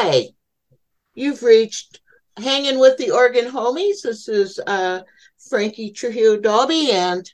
Hi, 0.00 0.28
you've 1.14 1.42
reached 1.42 1.98
Hanging 2.36 2.78
with 2.78 2.98
the 2.98 3.10
Oregon 3.10 3.46
Homies. 3.46 4.02
This 4.04 4.28
is 4.28 4.60
uh, 4.64 5.00
Franki 5.50 5.92
Trujillo 5.92 6.36
Dalby 6.36 6.92
and 6.92 7.28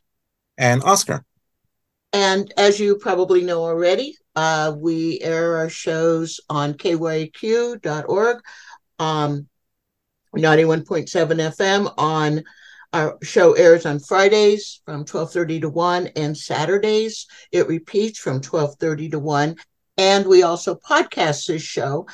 and 0.56 0.82
Oscar. 0.82 1.26
And 2.14 2.50
as 2.56 2.80
you 2.80 2.96
probably 2.96 3.42
know 3.42 3.62
already, 3.62 4.16
uh, 4.34 4.74
we 4.78 5.20
air 5.20 5.58
our 5.58 5.68
shows 5.68 6.40
on 6.48 6.72
kyaq.org, 6.72 8.42
um, 8.98 9.46
91.7 10.34 11.04
FM 11.04 11.94
on 11.98 12.44
our 12.94 13.18
show 13.22 13.52
airs 13.52 13.84
on 13.84 14.00
Fridays 14.00 14.80
from 14.86 15.04
12:30 15.04 15.60
to 15.60 15.68
1 15.68 16.06
and 16.16 16.34
Saturdays 16.34 17.26
it 17.52 17.68
repeats 17.68 18.18
from 18.18 18.40
12:30 18.40 19.10
to 19.10 19.18
1 19.18 19.56
and 19.96 20.26
we 20.26 20.42
also 20.42 20.74
podcast 20.74 21.46
this 21.46 21.62
show. 21.62 22.06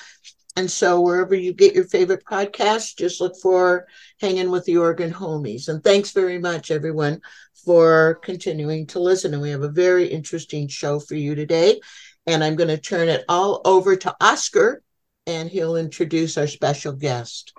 And 0.56 0.70
so 0.70 1.00
wherever 1.00 1.34
you 1.34 1.52
get 1.52 1.74
your 1.74 1.84
favorite 1.84 2.24
podcast, 2.24 2.96
just 2.96 3.20
look 3.20 3.36
for 3.40 3.86
Hanging 4.20 4.50
with 4.50 4.64
the 4.64 4.76
Oregon 4.76 5.12
Homies. 5.12 5.68
And 5.68 5.82
thanks 5.82 6.10
very 6.10 6.38
much, 6.38 6.70
everyone, 6.70 7.20
for 7.64 8.18
continuing 8.22 8.86
to 8.88 8.98
listen. 8.98 9.32
And 9.32 9.42
we 9.42 9.50
have 9.50 9.62
a 9.62 9.68
very 9.68 10.08
interesting 10.08 10.66
show 10.66 10.98
for 10.98 11.14
you 11.14 11.34
today. 11.34 11.80
And 12.26 12.42
I'm 12.42 12.56
going 12.56 12.68
to 12.68 12.78
turn 12.78 13.08
it 13.08 13.24
all 13.28 13.60
over 13.64 13.96
to 13.96 14.14
Oscar, 14.20 14.82
and 15.26 15.48
he'll 15.48 15.76
introduce 15.76 16.36
our 16.36 16.46
special 16.46 16.92
guest. 16.92 17.52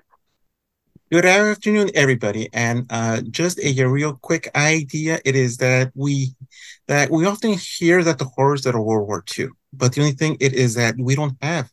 Good 1.12 1.26
afternoon, 1.26 1.89
everybody. 1.95 2.50
And 2.53 2.86
uh, 2.89 3.22
just 3.22 3.59
a, 3.59 3.81
a, 3.81 3.88
real 3.88 4.14
quick 4.22 4.50
idea: 4.55 5.20
it 5.26 5.36
is 5.36 5.58
that 5.58 5.92
we 5.95 6.36
that 6.88 7.09
we 7.09 7.26
often 7.26 7.53
hear 7.53 8.03
that 8.03 8.17
the 8.17 8.26
horrors 8.26 8.66
of 8.66 8.76
World 8.76 9.08
War 9.08 9.23
II 9.38 9.50
but 9.73 9.94
the 9.94 10.02
only 10.02 10.14
thing 10.14 10.38
it 10.39 10.53
is 10.53 10.76
that 10.76 10.95
we 10.98 11.16
don't 11.16 11.38
have 11.42 11.72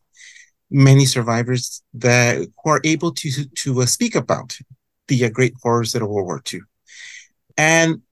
many 0.71 1.07
survivors 1.07 1.83
that 1.95 2.47
who 2.63 2.71
are 2.71 2.81
able 2.85 3.13
to 3.13 3.45
to 3.45 3.83
uh, 3.83 3.87
speak 3.87 4.15
about 4.15 4.57
the 5.09 5.25
uh, 5.25 5.29
great 5.31 5.55
horrors 5.63 5.95
of 5.95 6.03
World 6.03 6.27
War 6.27 6.43
II, 6.53 6.61
and 7.57 8.03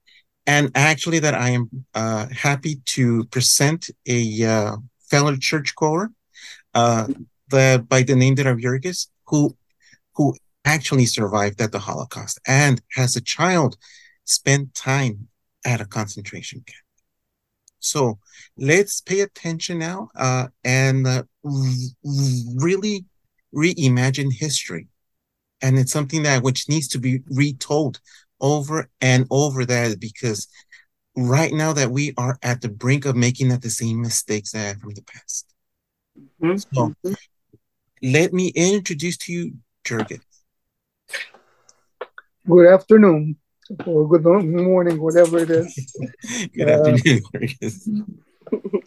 and 0.45 0.71
actually 0.75 1.19
that 1.19 1.33
I 1.33 1.49
am 1.49 1.69
uh, 1.93 2.27
happy 2.27 2.81
to 2.85 3.25
present 3.25 3.89
a 4.07 4.43
uh, 4.43 4.77
fellow 5.09 5.35
churchgoer, 5.35 6.11
uh, 6.73 7.07
the 7.49 7.85
by 7.87 8.03
the 8.03 8.15
name 8.15 8.33
of 8.33 8.57
Jurgis, 8.57 9.07
who 9.27 9.55
who 10.15 10.35
actually 10.65 11.05
survived 11.05 11.61
at 11.61 11.71
the 11.71 11.79
Holocaust 11.79 12.39
and 12.45 12.81
has 12.93 13.15
a 13.15 13.21
child 13.21 13.77
spent 14.25 14.73
time 14.73 15.29
at 15.65 15.79
a 15.79 15.85
concentration 15.85 16.61
camp. 16.65 16.86
So 17.87 18.19
let's 18.57 19.01
pay 19.01 19.21
attention 19.21 19.79
now 19.79 20.09
uh, 20.15 20.47
and 20.63 21.07
uh, 21.07 21.23
really 21.43 23.05
reimagine 23.55 24.31
history. 24.31 24.87
And 25.61 25.79
it's 25.79 25.91
something 25.91 26.23
that 26.23 26.43
which 26.43 26.69
needs 26.69 26.87
to 26.89 26.99
be 26.99 27.21
retold 27.29 27.99
over 28.39 28.89
and 29.01 29.25
over 29.31 29.65
that 29.65 29.99
because 29.99 30.47
right 31.15 31.51
now 31.51 31.73
that 31.73 31.89
we 31.89 32.13
are 32.17 32.37
at 32.43 32.61
the 32.61 32.69
brink 32.69 33.05
of 33.05 33.15
making 33.15 33.49
that 33.49 33.63
the 33.63 33.69
same 33.69 34.01
mistakes 34.01 34.51
that 34.51 34.79
from 34.79 34.93
the 34.93 35.01
past. 35.01 35.51
Mm-hmm. 36.41 36.57
So 36.75 37.15
let 38.03 38.33
me 38.33 38.51
introduce 38.55 39.17
to 39.17 39.33
you 39.33 39.53
Jurgis. 39.83 40.21
Good 42.47 42.67
afternoon 42.67 43.37
or 43.85 44.07
good 44.07 44.23
morning, 44.23 45.01
whatever 45.01 45.39
it 45.39 45.49
is. 45.49 45.75
good 46.53 46.69
uh, 46.69 46.89
afternoon. 46.89 48.21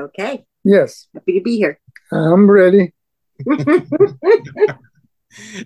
okay. 0.00 0.44
Yes. 0.64 1.06
Happy 1.14 1.38
to 1.38 1.42
be 1.42 1.56
here. 1.56 1.78
I'm 2.10 2.50
ready. 2.50 2.92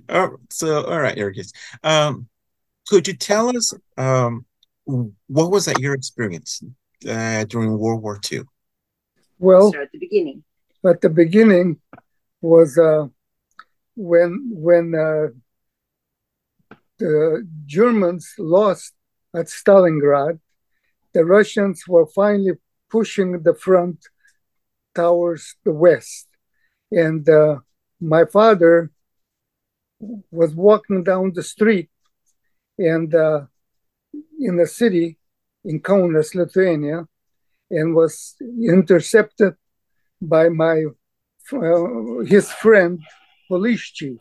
oh, 0.09 0.37
so, 0.51 0.85
all 0.85 1.01
right, 1.01 1.17
Jurgis. 1.17 1.53
Um, 1.83 2.29
could 2.89 3.09
you 3.09 3.15
tell 3.15 3.57
us 3.57 3.73
um, 3.97 4.45
what 4.85 5.51
was 5.51 5.65
that 5.67 5.79
your 5.79 5.95
experience 5.95 6.63
uh, 7.09 7.45
during 7.45 7.79
World 7.79 8.03
War 8.03 8.21
II? 8.31 8.43
Well, 9.39 9.71
Start 9.71 9.85
at 9.85 9.93
the 9.93 9.99
beginning. 9.99 10.45
At 10.85 11.01
the 11.01 11.11
beginning 11.11 11.81
was 12.41 12.77
uh, 12.77 13.07
when 13.95 14.51
when 14.51 14.95
uh, 14.95 15.29
the 16.99 17.47
Germans 17.67 18.35
lost 18.39 18.93
at 19.35 19.47
Stalingrad, 19.47 20.39
the 21.13 21.25
Russians 21.25 21.87
were 21.87 22.07
finally 22.07 22.53
pushing 22.91 23.43
the 23.43 23.55
front 23.55 24.07
towards 24.95 25.57
the 25.65 25.73
west. 25.73 26.29
And 26.91 27.29
uh, 27.29 27.61
my 28.01 28.25
father 28.25 28.91
was 30.31 30.55
walking 30.55 31.05
down 31.05 31.33
the 31.35 31.43
street 31.43 31.91
and 32.79 33.15
uh, 33.15 33.43
in 34.41 34.57
the 34.57 34.67
city 34.67 35.19
in 35.65 35.81
Kaunas, 35.81 36.35
Lithuania, 36.35 37.07
and 37.71 37.95
was 37.95 38.35
intercepted 38.41 39.55
by 40.21 40.49
my 40.49 40.85
uh, 41.53 42.25
his 42.27 42.51
friend, 42.53 43.01
police 43.49 43.91
chief. 43.91 44.19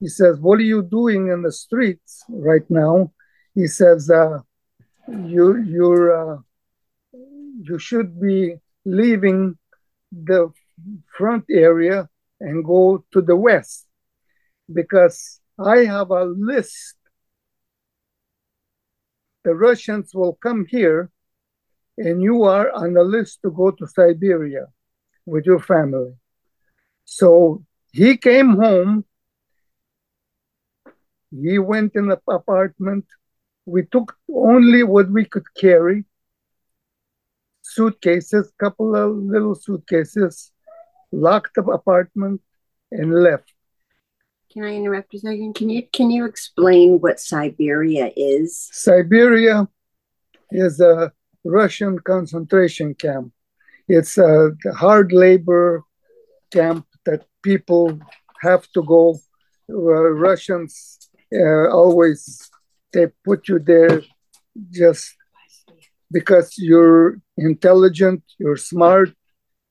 He 0.00 0.08
says, 0.08 0.38
What 0.38 0.58
are 0.58 0.62
you 0.62 0.82
doing 0.82 1.28
in 1.28 1.42
the 1.42 1.52
streets 1.52 2.24
right 2.28 2.68
now? 2.68 3.12
He 3.54 3.66
says, 3.66 4.10
uh, 4.10 4.40
you, 5.08 5.62
you're, 5.62 6.34
uh, 6.34 6.38
you 7.12 7.78
should 7.78 8.20
be 8.20 8.56
leaving 8.84 9.56
the 10.10 10.52
front 11.16 11.44
area 11.50 12.08
and 12.40 12.64
go 12.64 13.04
to 13.12 13.22
the 13.22 13.36
west 13.36 13.86
because 14.72 15.40
I 15.58 15.84
have 15.84 16.10
a 16.10 16.24
list. 16.24 16.96
The 19.44 19.54
Russians 19.54 20.12
will 20.14 20.34
come 20.34 20.66
here 20.68 21.10
and 21.96 22.20
you 22.20 22.42
are 22.42 22.72
on 22.72 22.94
the 22.94 23.04
list 23.04 23.40
to 23.42 23.50
go 23.50 23.70
to 23.70 23.86
Siberia 23.86 24.66
with 25.26 25.46
your 25.46 25.60
family. 25.60 26.14
So 27.04 27.64
he 27.92 28.16
came 28.16 28.56
home 28.56 29.04
he 31.42 31.58
went 31.58 31.94
in 31.94 32.08
the 32.08 32.20
apartment. 32.28 33.04
We 33.66 33.84
took 33.84 34.16
only 34.32 34.82
what 34.82 35.10
we 35.10 35.24
could 35.24 35.46
carry 35.54 36.04
suitcases, 37.62 38.52
couple 38.58 38.94
of 38.94 39.16
little 39.16 39.54
suitcases, 39.54 40.52
locked 41.10 41.54
the 41.54 41.62
apartment, 41.62 42.40
and 42.92 43.12
left. 43.12 43.52
Can 44.52 44.64
I 44.64 44.76
interrupt 44.76 45.14
a 45.14 45.18
second? 45.18 45.54
Can 45.54 45.70
you 45.70 45.82
can 45.92 46.10
you 46.10 46.26
explain 46.26 47.00
what 47.00 47.18
Siberia 47.18 48.12
is? 48.16 48.68
Siberia 48.72 49.68
is 50.50 50.80
a 50.80 51.12
Russian 51.44 51.98
concentration 51.98 52.94
camp. 52.94 53.32
It's 53.88 54.16
a 54.16 54.52
hard 54.76 55.12
labor 55.12 55.82
camp 56.52 56.86
that 57.04 57.26
people 57.42 57.98
have 58.42 58.70
to 58.72 58.82
go. 58.82 59.18
Uh, 59.68 59.74
Russians 60.28 61.03
uh, 61.34 61.68
always 61.70 62.50
they 62.92 63.08
put 63.24 63.48
you 63.48 63.58
there 63.58 64.02
just 64.70 65.14
because 66.12 66.54
you're 66.58 67.20
intelligent, 67.36 68.22
you're 68.38 68.56
smart, 68.56 69.10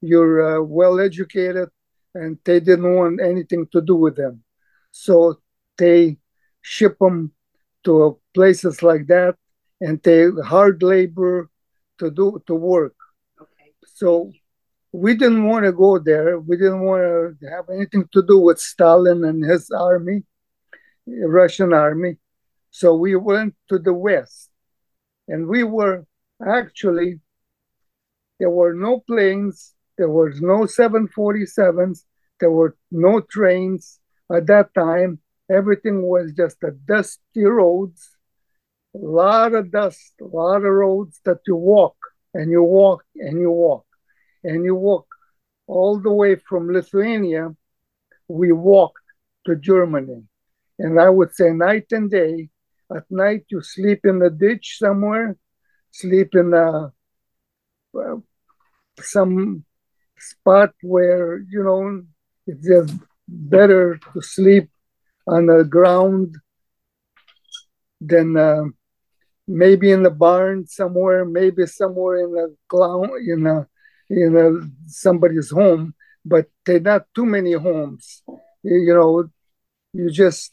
you're 0.01 0.57
uh, 0.57 0.61
well 0.61 0.99
educated, 0.99 1.69
and 2.13 2.37
they 2.43 2.59
didn't 2.59 2.93
want 2.93 3.21
anything 3.21 3.65
to 3.71 3.81
do 3.81 3.95
with 3.95 4.15
them. 4.17 4.43
So 4.91 5.39
they 5.77 6.17
ship 6.61 6.97
them 6.99 7.31
to 7.85 8.19
places 8.33 8.83
like 8.83 9.07
that, 9.07 9.35
and 9.79 10.01
they 10.03 10.27
hard 10.45 10.83
labor 10.83 11.49
to 11.99 12.11
do 12.11 12.41
to 12.47 12.55
work. 12.55 12.95
Okay. 13.39 13.71
So 13.95 14.31
we 14.91 15.15
didn't 15.15 15.45
want 15.45 15.65
to 15.65 15.71
go 15.71 15.97
there. 15.97 16.39
We 16.39 16.57
didn't 16.57 16.81
want 16.81 17.39
to 17.39 17.49
have 17.49 17.69
anything 17.69 18.07
to 18.11 18.21
do 18.21 18.37
with 18.37 18.59
Stalin 18.59 19.23
and 19.23 19.43
his 19.43 19.71
army. 19.71 20.23
Russian 21.07 21.73
army. 21.73 22.17
So 22.71 22.95
we 22.95 23.15
went 23.15 23.55
to 23.69 23.77
the 23.77 23.93
west, 23.93 24.49
and 25.27 25.47
we 25.47 25.63
were 25.63 26.05
actually 26.45 27.19
there 28.39 28.49
were 28.49 28.73
no 28.73 28.99
planes, 28.99 29.73
there 29.97 30.09
was 30.09 30.41
no 30.41 30.65
747s, 30.65 32.03
there 32.39 32.51
were 32.51 32.75
no 32.91 33.21
trains 33.21 33.99
at 34.31 34.47
that 34.47 34.73
time. 34.73 35.19
Everything 35.49 36.01
was 36.01 36.33
just 36.33 36.57
a 36.63 36.71
dusty 36.71 37.45
roads, 37.45 38.17
a 38.95 38.97
lot 38.97 39.53
of 39.53 39.71
dust, 39.71 40.13
a 40.19 40.25
lot 40.25 40.57
of 40.57 40.63
roads 40.63 41.21
that 41.25 41.39
you 41.47 41.55
walk 41.55 41.95
and 42.33 42.49
you 42.49 42.63
walk 42.63 43.03
and 43.15 43.39
you 43.39 43.51
walk 43.51 43.85
and 44.43 44.65
you 44.65 44.75
walk 44.75 45.07
all 45.67 45.99
the 45.99 46.11
way 46.11 46.35
from 46.35 46.71
Lithuania. 46.71 47.55
We 48.27 48.51
walked 48.51 49.05
to 49.45 49.55
Germany 49.55 50.23
and 50.79 50.99
I 50.99 51.09
would 51.09 51.33
say 51.33 51.51
night 51.51 51.87
and 51.91 52.09
day. 52.09 52.49
At 52.95 53.09
night, 53.09 53.45
you 53.49 53.61
sleep 53.61 54.01
in 54.03 54.19
the 54.19 54.29
ditch 54.29 54.77
somewhere, 54.77 55.37
sleep 55.91 56.35
in 56.35 56.53
uh, 56.53 56.89
some 58.99 59.65
spot 60.19 60.73
where 60.81 61.39
you 61.49 61.63
know 61.63 62.03
it's 62.47 62.67
just 62.67 62.93
better 63.27 63.99
to 64.13 64.21
sleep 64.21 64.69
on 65.27 65.47
the 65.47 65.63
ground 65.63 66.35
than 68.01 68.37
uh, 68.37 68.63
maybe 69.47 69.91
in 69.91 70.03
the 70.03 70.11
barn 70.11 70.67
somewhere, 70.67 71.25
maybe 71.25 71.65
somewhere 71.65 72.17
in 72.17 72.37
a 72.37 72.47
clown 72.67 73.09
in 73.25 73.47
a 73.47 73.67
in 74.09 74.35
a 74.37 74.89
somebody's 74.89 75.49
home, 75.49 75.93
but 76.25 76.47
they're 76.65 76.79
not 76.79 77.05
too 77.15 77.25
many 77.25 77.53
homes. 77.53 78.21
You 78.63 78.93
know, 78.93 79.29
you 79.93 80.09
just 80.09 80.51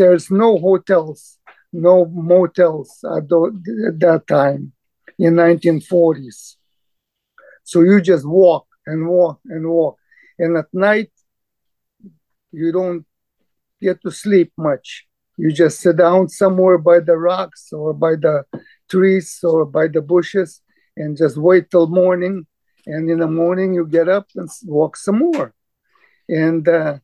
there's 0.00 0.30
no 0.30 0.58
hotels, 0.58 1.38
no 1.74 2.06
motels 2.06 3.04
at, 3.04 3.28
the, 3.28 3.40
at 3.88 4.00
that 4.00 4.26
time 4.26 4.72
in 5.18 5.34
1940s. 5.34 6.56
So 7.64 7.82
you 7.82 8.00
just 8.00 8.26
walk 8.26 8.66
and 8.86 9.06
walk 9.06 9.40
and 9.44 9.68
walk, 9.68 9.98
and 10.38 10.56
at 10.56 10.72
night 10.72 11.10
you 12.50 12.72
don't 12.72 13.04
get 13.82 14.00
to 14.02 14.10
sleep 14.10 14.52
much. 14.56 15.06
You 15.36 15.52
just 15.52 15.80
sit 15.80 15.98
down 15.98 16.30
somewhere 16.30 16.78
by 16.78 17.00
the 17.00 17.18
rocks 17.18 17.70
or 17.70 17.92
by 17.92 18.12
the 18.16 18.44
trees 18.90 19.38
or 19.42 19.66
by 19.66 19.88
the 19.88 20.00
bushes 20.00 20.62
and 20.96 21.16
just 21.16 21.36
wait 21.36 21.70
till 21.70 21.88
morning. 21.88 22.46
And 22.86 23.10
in 23.10 23.18
the 23.18 23.28
morning, 23.28 23.74
you 23.74 23.86
get 23.86 24.08
up 24.08 24.26
and 24.34 24.48
walk 24.64 24.96
some 24.96 25.18
more. 25.18 25.54
And 26.28 26.66
uh, 26.66 26.98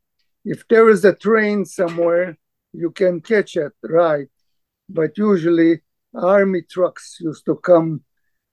if 0.45 0.67
there 0.69 0.89
is 0.89 1.05
a 1.05 1.15
train 1.15 1.65
somewhere, 1.67 2.37
you 2.77 2.91
can 2.91 3.21
catch 3.21 3.57
it, 3.57 3.73
right? 3.83 4.29
But 4.89 5.17
usually, 5.17 5.81
army 6.15 6.63
trucks 6.63 7.19
used 7.21 7.45
to 7.47 7.57
come 7.57 8.03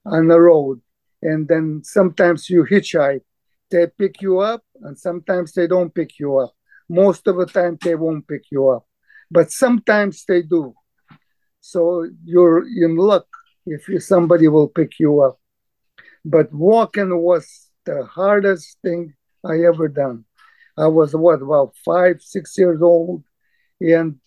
on 0.06 0.28
the 0.28 0.40
road. 0.40 0.82
And 1.22 1.48
then 1.48 1.82
sometimes 1.84 2.50
you 2.50 2.66
hitchhike. 2.66 3.22
They 3.72 3.88
pick 3.88 4.22
you 4.22 4.40
up, 4.40 4.64
and 4.82 4.98
sometimes 4.98 5.54
they 5.54 5.68
don't 5.68 5.94
pick 5.94 6.20
you 6.20 6.38
up. 6.38 6.54
Most 6.90 7.28
of 7.28 7.38
the 7.38 7.46
time, 7.46 7.78
they 7.82 7.96
won't 7.96 8.28
pick 8.28 8.44
you 8.52 8.70
up, 8.70 8.86
but 9.32 9.52
sometimes 9.52 10.26
they 10.28 10.42
do. 10.42 10.74
So 11.62 12.08
you're 12.24 12.66
in 12.68 12.98
luck 12.98 13.26
if 13.66 13.88
you, 13.88 14.00
somebody 14.00 14.48
will 14.48 14.68
pick 14.68 15.00
you 15.00 15.22
up. 15.22 15.40
But 16.26 16.54
walking 16.54 17.18
was 17.18 17.70
the 17.86 18.06
hardest 18.06 18.78
thing 18.82 19.14
I 19.46 19.64
ever 19.66 19.88
done. 19.88 20.26
I 20.78 20.88
was 20.88 21.16
what 21.16 21.42
about 21.42 21.76
five, 21.86 22.22
six 22.22 22.58
years 22.58 22.82
old, 22.82 23.24
and 23.92 24.20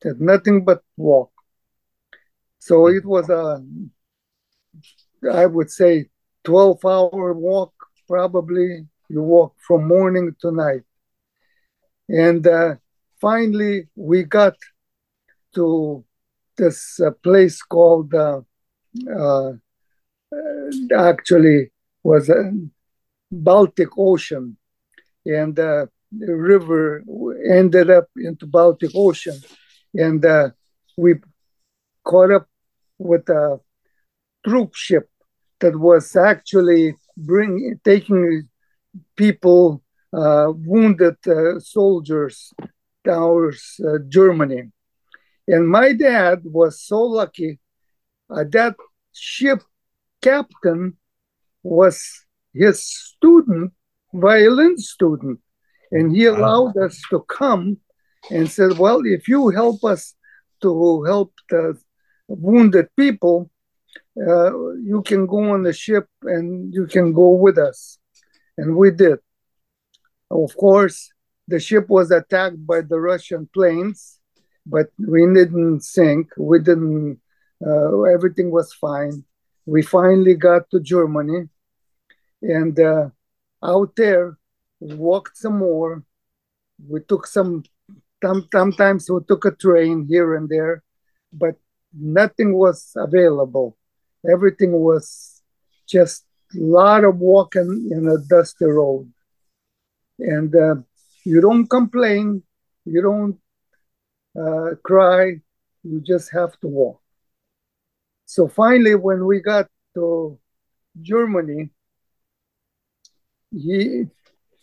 did 0.00 0.20
nothing 0.20 0.64
but 0.64 0.82
walk. 0.96 1.30
So 2.58 2.88
it 2.88 3.04
was 3.04 3.28
a, 3.30 3.64
I 5.32 5.46
would 5.46 5.70
say, 5.70 6.06
twelve 6.42 6.84
hour 6.84 7.32
walk. 7.32 7.72
Probably 8.08 8.86
you 9.08 9.22
walk 9.22 9.54
from 9.66 9.88
morning 9.88 10.34
to 10.40 10.50
night. 10.50 10.82
And 12.08 12.46
uh, 12.46 12.74
finally, 13.20 13.88
we 13.94 14.24
got 14.24 14.56
to 15.54 16.04
this 16.56 17.00
uh, 17.00 17.10
place 17.22 17.62
called, 17.62 18.14
uh, 18.14 18.42
uh 19.10 19.52
actually, 20.96 21.70
was 22.02 22.28
a 22.28 22.52
Baltic 23.30 23.88
Ocean, 23.96 24.56
and 25.24 25.58
uh, 25.58 25.86
the 26.12 26.34
river 26.34 27.02
ended 27.48 27.90
up 27.90 28.08
into 28.16 28.46
Baltic 28.46 28.90
Ocean, 28.94 29.38
and 29.94 30.24
uh, 30.24 30.50
we 30.96 31.14
caught 32.04 32.30
up 32.30 32.46
with 32.98 33.28
a 33.28 33.60
troop 34.46 34.74
ship 34.74 35.08
that 35.60 35.78
was 35.78 36.16
actually 36.16 36.94
bringing 37.16 37.80
taking 37.84 38.48
people 39.16 39.82
uh, 40.12 40.52
wounded 40.54 41.16
uh, 41.26 41.58
soldiers 41.58 42.52
towards 43.04 43.80
uh, 43.84 43.98
Germany. 44.08 44.70
And 45.48 45.68
my 45.68 45.92
dad 45.92 46.40
was 46.44 46.80
so 46.80 47.02
lucky. 47.02 47.58
that 48.28 48.76
ship 49.12 49.62
captain 50.22 50.96
was 51.62 52.24
his 52.52 52.84
student, 52.84 53.72
violin 54.12 54.78
student. 54.78 55.40
And 55.94 56.14
he 56.14 56.24
allowed 56.26 56.76
us 56.76 57.00
to 57.10 57.20
come 57.20 57.78
and 58.28 58.50
said, 58.50 58.78
Well, 58.78 59.02
if 59.04 59.28
you 59.28 59.50
help 59.50 59.84
us 59.84 60.14
to 60.60 61.04
help 61.04 61.32
the 61.48 61.78
wounded 62.26 62.88
people, 62.96 63.48
uh, 64.18 64.72
you 64.90 65.02
can 65.06 65.26
go 65.26 65.52
on 65.52 65.62
the 65.62 65.72
ship 65.72 66.08
and 66.22 66.74
you 66.74 66.88
can 66.88 67.12
go 67.12 67.30
with 67.30 67.58
us. 67.58 67.98
And 68.58 68.76
we 68.76 68.90
did. 68.90 69.18
Of 70.32 70.56
course, 70.56 71.12
the 71.46 71.60
ship 71.60 71.88
was 71.88 72.10
attacked 72.10 72.66
by 72.66 72.80
the 72.80 72.98
Russian 72.98 73.48
planes, 73.54 74.18
but 74.66 74.88
we 74.98 75.20
didn't 75.32 75.84
sink. 75.84 76.28
We 76.36 76.58
didn't, 76.58 77.20
uh, 77.64 78.02
everything 78.02 78.50
was 78.50 78.72
fine. 78.72 79.24
We 79.64 79.82
finally 79.82 80.34
got 80.34 80.70
to 80.70 80.80
Germany. 80.80 81.50
And 82.42 82.78
uh, 82.80 83.10
out 83.62 83.94
there, 83.96 84.38
walked 84.84 85.36
some 85.36 85.58
more. 85.58 86.02
We 86.88 87.00
took 87.00 87.26
some, 87.26 87.64
sometimes 88.52 89.10
we 89.10 89.20
took 89.28 89.44
a 89.44 89.52
train 89.52 90.06
here 90.08 90.34
and 90.34 90.48
there, 90.48 90.82
but 91.32 91.56
nothing 91.92 92.54
was 92.54 92.92
available. 92.96 93.76
Everything 94.30 94.72
was 94.72 95.42
just 95.86 96.24
a 96.54 96.60
lot 96.60 97.04
of 97.04 97.18
walking 97.18 97.88
in 97.90 98.08
a 98.08 98.18
dusty 98.18 98.64
road 98.64 99.12
and 100.18 100.54
uh, 100.54 100.76
you 101.24 101.40
don't 101.40 101.66
complain, 101.66 102.42
you 102.84 103.02
don't 103.02 103.38
uh, 104.40 104.74
cry, 104.82 105.40
you 105.82 106.00
just 106.00 106.32
have 106.32 106.58
to 106.60 106.68
walk. 106.68 107.00
So 108.26 108.48
finally, 108.48 108.94
when 108.94 109.26
we 109.26 109.40
got 109.40 109.68
to 109.94 110.38
Germany, 111.00 111.70
he, 113.50 114.06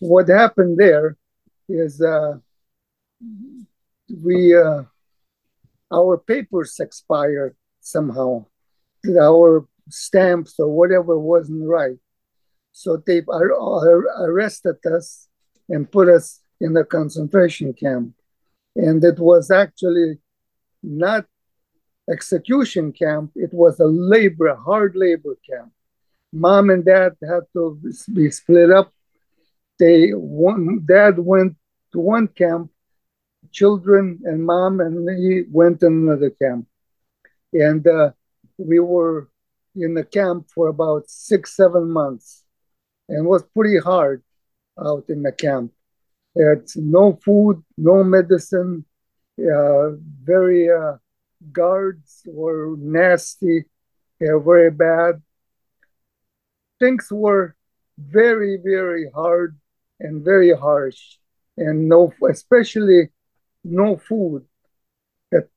what 0.01 0.27
happened 0.27 0.77
there 0.77 1.15
is 1.69 2.01
uh, 2.01 2.37
we 4.23 4.57
uh, 4.57 4.83
our 5.93 6.17
papers 6.17 6.79
expired 6.79 7.55
somehow, 7.81 8.45
our 9.19 9.67
stamps 9.89 10.55
or 10.59 10.69
whatever 10.69 11.17
wasn't 11.19 11.67
right. 11.67 11.97
So 12.71 12.97
they 12.97 13.21
arrested 13.27 14.77
us 14.85 15.27
and 15.69 15.91
put 15.91 16.09
us 16.09 16.41
in 16.59 16.73
the 16.73 16.83
concentration 16.83 17.73
camp. 17.73 18.15
And 18.75 19.03
it 19.03 19.19
was 19.19 19.51
actually 19.51 20.19
not 20.81 21.25
execution 22.11 22.91
camp, 22.91 23.31
it 23.35 23.53
was 23.53 23.79
a 23.79 23.85
labor, 23.85 24.55
hard 24.55 24.95
labor 24.95 25.37
camp. 25.47 25.71
Mom 26.33 26.71
and 26.71 26.83
dad 26.83 27.13
had 27.21 27.43
to 27.53 27.79
be 28.13 28.31
split 28.31 28.71
up. 28.71 28.91
They 29.81 30.11
one 30.11 30.85
dad 30.85 31.17
went 31.17 31.55
to 31.91 31.99
one 31.99 32.27
camp, 32.27 32.69
children 33.51 34.19
and 34.25 34.45
mom 34.45 34.79
and 34.79 35.09
he 35.19 35.41
went 35.49 35.79
to 35.79 35.87
another 35.87 36.29
camp. 36.29 36.67
And 37.51 37.87
uh, 37.87 38.11
we 38.59 38.79
were 38.79 39.29
in 39.75 39.95
the 39.95 40.03
camp 40.03 40.51
for 40.53 40.67
about 40.67 41.09
six, 41.09 41.55
seven 41.55 41.89
months. 41.89 42.43
And 43.09 43.25
it 43.25 43.27
was 43.27 43.41
pretty 43.55 43.79
hard 43.79 44.21
out 44.79 45.05
in 45.09 45.23
the 45.23 45.31
camp. 45.31 45.71
It's 46.35 46.77
no 46.77 47.19
food, 47.25 47.63
no 47.75 48.03
medicine. 48.03 48.85
Uh, 49.39 49.93
very 50.21 50.69
uh, 50.69 50.97
guards 51.51 52.21
were 52.27 52.75
nasty, 52.77 53.65
uh, 54.21 54.37
very 54.37 54.69
bad. 54.69 55.23
Things 56.79 57.07
were 57.11 57.55
very, 57.97 58.59
very 58.63 59.09
hard 59.09 59.57
and 60.01 60.25
very 60.25 60.53
harsh, 60.55 61.17
and 61.57 61.87
no, 61.87 62.13
especially 62.29 63.09
no 63.63 63.97
food. 63.97 64.45
That 65.31 65.47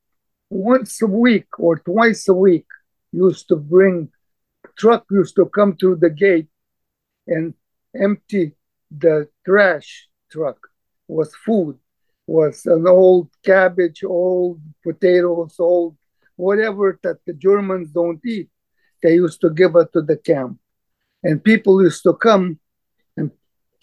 once 0.50 1.00
a 1.02 1.06
week 1.06 1.58
or 1.58 1.78
twice 1.78 2.28
a 2.28 2.34
week 2.34 2.66
used 3.12 3.48
to 3.48 3.56
bring 3.56 4.10
truck 4.76 5.04
used 5.10 5.36
to 5.36 5.46
come 5.46 5.76
through 5.76 5.96
the 5.96 6.10
gate 6.10 6.48
and 7.26 7.54
empty 7.94 8.52
the 8.90 9.28
trash 9.44 10.08
truck 10.30 10.58
was 11.08 11.34
food, 11.34 11.78
was 12.26 12.66
an 12.66 12.86
old 12.86 13.28
cabbage, 13.44 14.02
old 14.04 14.60
potatoes, 14.82 15.56
old 15.58 15.96
whatever 16.36 16.98
that 17.02 17.18
the 17.26 17.32
Germans 17.32 17.90
don't 17.90 18.20
eat. 18.26 18.48
They 19.02 19.14
used 19.14 19.40
to 19.42 19.50
give 19.50 19.76
it 19.76 19.92
to 19.92 20.02
the 20.02 20.16
camp. 20.16 20.58
And 21.22 21.42
people 21.42 21.82
used 21.82 22.02
to 22.02 22.14
come 22.14 22.58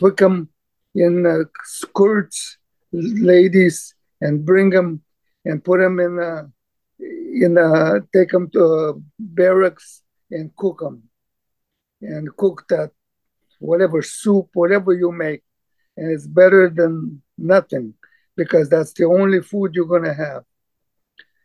put 0.02 0.18
them 0.18 0.50
in 0.96 1.26
uh, 1.28 1.44
skirts, 1.64 2.58
ladies, 2.92 3.94
and 4.20 4.44
bring 4.44 4.72
them 4.72 5.04
and 5.46 5.64
put 5.64 5.80
them 5.80 6.00
in 6.00 6.18
a, 6.20 6.50
in 7.46 7.58
a, 7.58 8.02
take 8.12 8.32
them 8.32 8.50
to 8.50 9.02
barracks 9.20 10.02
and 10.32 10.56
cook 10.56 10.80
them 10.80 11.04
and 12.02 12.36
cook 12.36 12.66
that 12.70 12.92
whatever 13.60 14.02
soup, 14.02 14.50
whatever 14.54 14.92
you 14.92 15.12
make, 15.12 15.44
and 15.98 16.12
it's 16.12 16.26
better 16.26 16.68
than 16.68 17.22
nothing 17.38 17.94
because 18.36 18.70
that's 18.70 18.94
the 18.94 19.06
only 19.06 19.40
food 19.42 19.76
you're 19.76 19.86
going 19.86 20.10
to 20.12 20.14
have. 20.14 20.44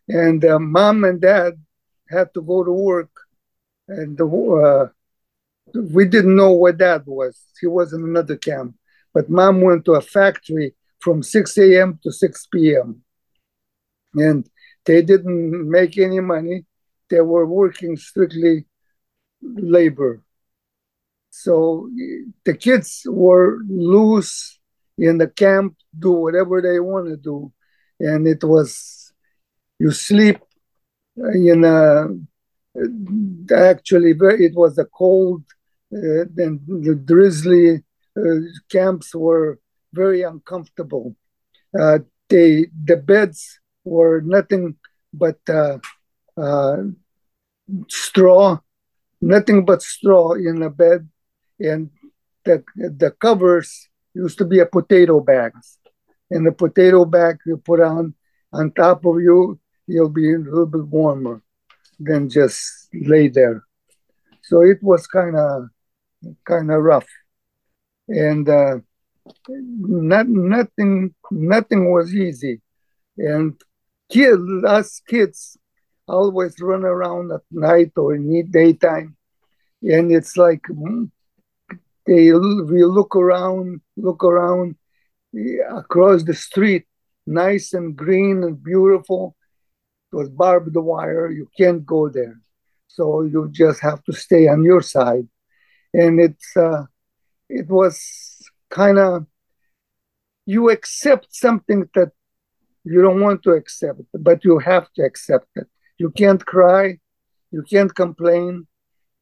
And 0.08 0.42
uh, 0.44 0.58
mom 0.58 1.04
and 1.04 1.20
dad 1.20 1.60
had 2.08 2.32
to 2.34 2.40
go 2.40 2.64
to 2.64 2.72
work, 2.72 3.10
and 3.88 4.16
the, 4.16 4.26
uh, 4.26 4.88
we 5.74 6.06
didn't 6.06 6.36
know 6.36 6.52
where 6.52 6.72
dad 6.72 7.02
was. 7.06 7.42
He 7.60 7.66
was 7.66 7.92
in 7.92 8.02
another 8.02 8.36
camp, 8.36 8.74
but 9.12 9.30
mom 9.30 9.60
went 9.60 9.84
to 9.86 9.92
a 9.92 10.00
factory 10.00 10.74
from 11.00 11.22
6 11.22 11.58
a.m. 11.58 11.98
to 12.02 12.12
6 12.12 12.46
p.m. 12.52 13.02
And 14.14 14.48
they 14.84 15.02
didn't 15.02 15.68
make 15.68 15.98
any 15.98 16.20
money. 16.20 16.64
They 17.10 17.20
were 17.20 17.46
working 17.46 17.96
strictly 17.96 18.66
labor. 19.42 20.22
So 21.30 21.90
the 22.44 22.54
kids 22.54 23.02
were 23.06 23.58
loose 23.68 24.58
in 24.96 25.18
the 25.18 25.28
camp, 25.28 25.76
do 25.98 26.12
whatever 26.12 26.62
they 26.62 26.80
want 26.80 27.08
to 27.08 27.16
do. 27.16 27.52
And 28.00 28.26
it 28.26 28.42
was, 28.42 29.12
you 29.78 29.90
sleep 29.90 30.38
in 31.16 31.64
a, 31.64 32.08
actually, 33.54 34.14
it 34.18 34.54
was 34.54 34.78
a 34.78 34.86
cold 34.86 35.42
and 35.90 36.60
the 36.66 37.00
drizzly 37.04 37.82
uh, 38.16 38.40
camps 38.70 39.14
were 39.14 39.58
very 39.92 40.22
uncomfortable. 40.22 41.14
Uh, 41.78 41.98
they, 42.28 42.66
the 42.84 42.96
beds 42.96 43.60
were 43.84 44.20
nothing 44.20 44.76
but 45.12 45.38
uh, 45.48 45.78
uh, 46.36 46.76
straw, 47.88 48.58
nothing 49.20 49.64
but 49.64 49.82
straw 49.82 50.32
in 50.32 50.60
the 50.60 50.70
bed 50.70 51.08
and 51.58 51.90
the 52.44 52.62
the 52.76 53.10
covers 53.10 53.88
used 54.14 54.38
to 54.38 54.44
be 54.44 54.60
a 54.60 54.66
potato 54.66 55.20
bags, 55.20 55.78
and 56.30 56.46
the 56.46 56.52
potato 56.52 57.04
bag 57.04 57.38
you 57.46 57.56
put 57.56 57.80
on 57.80 58.14
on 58.52 58.72
top 58.72 59.04
of 59.04 59.20
you, 59.20 59.58
you'll 59.86 60.08
be 60.08 60.32
a 60.32 60.38
little 60.38 60.66
bit 60.66 60.86
warmer 60.86 61.42
than 61.98 62.28
just 62.28 62.88
lay 62.94 63.28
there. 63.28 63.64
So 64.42 64.62
it 64.62 64.82
was 64.82 65.06
kind 65.06 65.36
of 65.36 65.68
kind 66.44 66.70
of 66.70 66.82
rough, 66.82 67.08
and 68.08 68.48
uh, 68.48 68.78
not 69.48 70.28
nothing 70.28 71.14
nothing 71.30 71.92
was 71.92 72.14
easy, 72.14 72.60
and 73.18 73.60
kids 74.10 74.42
us 74.64 75.00
kids 75.08 75.56
always 76.08 76.60
run 76.60 76.84
around 76.84 77.32
at 77.32 77.42
night 77.50 77.92
or 77.96 78.14
in 78.14 78.50
daytime, 78.50 79.16
and 79.82 80.12
it's 80.12 80.36
like 80.36 80.64
hmm, 80.66 81.04
they 82.06 82.32
we 82.32 82.84
look 82.84 83.16
around, 83.16 83.80
look 83.96 84.22
around 84.22 84.76
across 85.70 86.22
the 86.22 86.34
street, 86.34 86.86
nice 87.26 87.72
and 87.72 87.96
green 87.96 88.44
and 88.44 88.62
beautiful. 88.62 89.36
It 90.12 90.16
was 90.16 90.30
barbed 90.30 90.76
wire. 90.76 91.30
You 91.30 91.48
can't 91.58 91.84
go 91.84 92.08
there, 92.08 92.40
so 92.86 93.22
you 93.22 93.48
just 93.50 93.80
have 93.80 94.04
to 94.04 94.12
stay 94.12 94.46
on 94.46 94.62
your 94.62 94.82
side. 94.82 95.28
And 96.02 96.20
it's 96.20 96.50
uh, 96.56 96.84
it 97.48 97.68
was 97.68 97.96
kind 98.70 98.98
of 98.98 99.26
you 100.44 100.70
accept 100.70 101.26
something 101.30 101.80
that 101.94 102.12
you 102.84 103.02
don't 103.02 103.20
want 103.20 103.42
to 103.42 103.50
accept, 103.50 104.00
but 104.12 104.44
you 104.44 104.58
have 104.58 104.86
to 104.94 105.02
accept 105.02 105.48
it. 105.56 105.66
You 105.98 106.10
can't 106.10 106.44
cry, 106.44 106.98
you 107.50 107.62
can't 107.62 107.94
complain. 107.94 108.66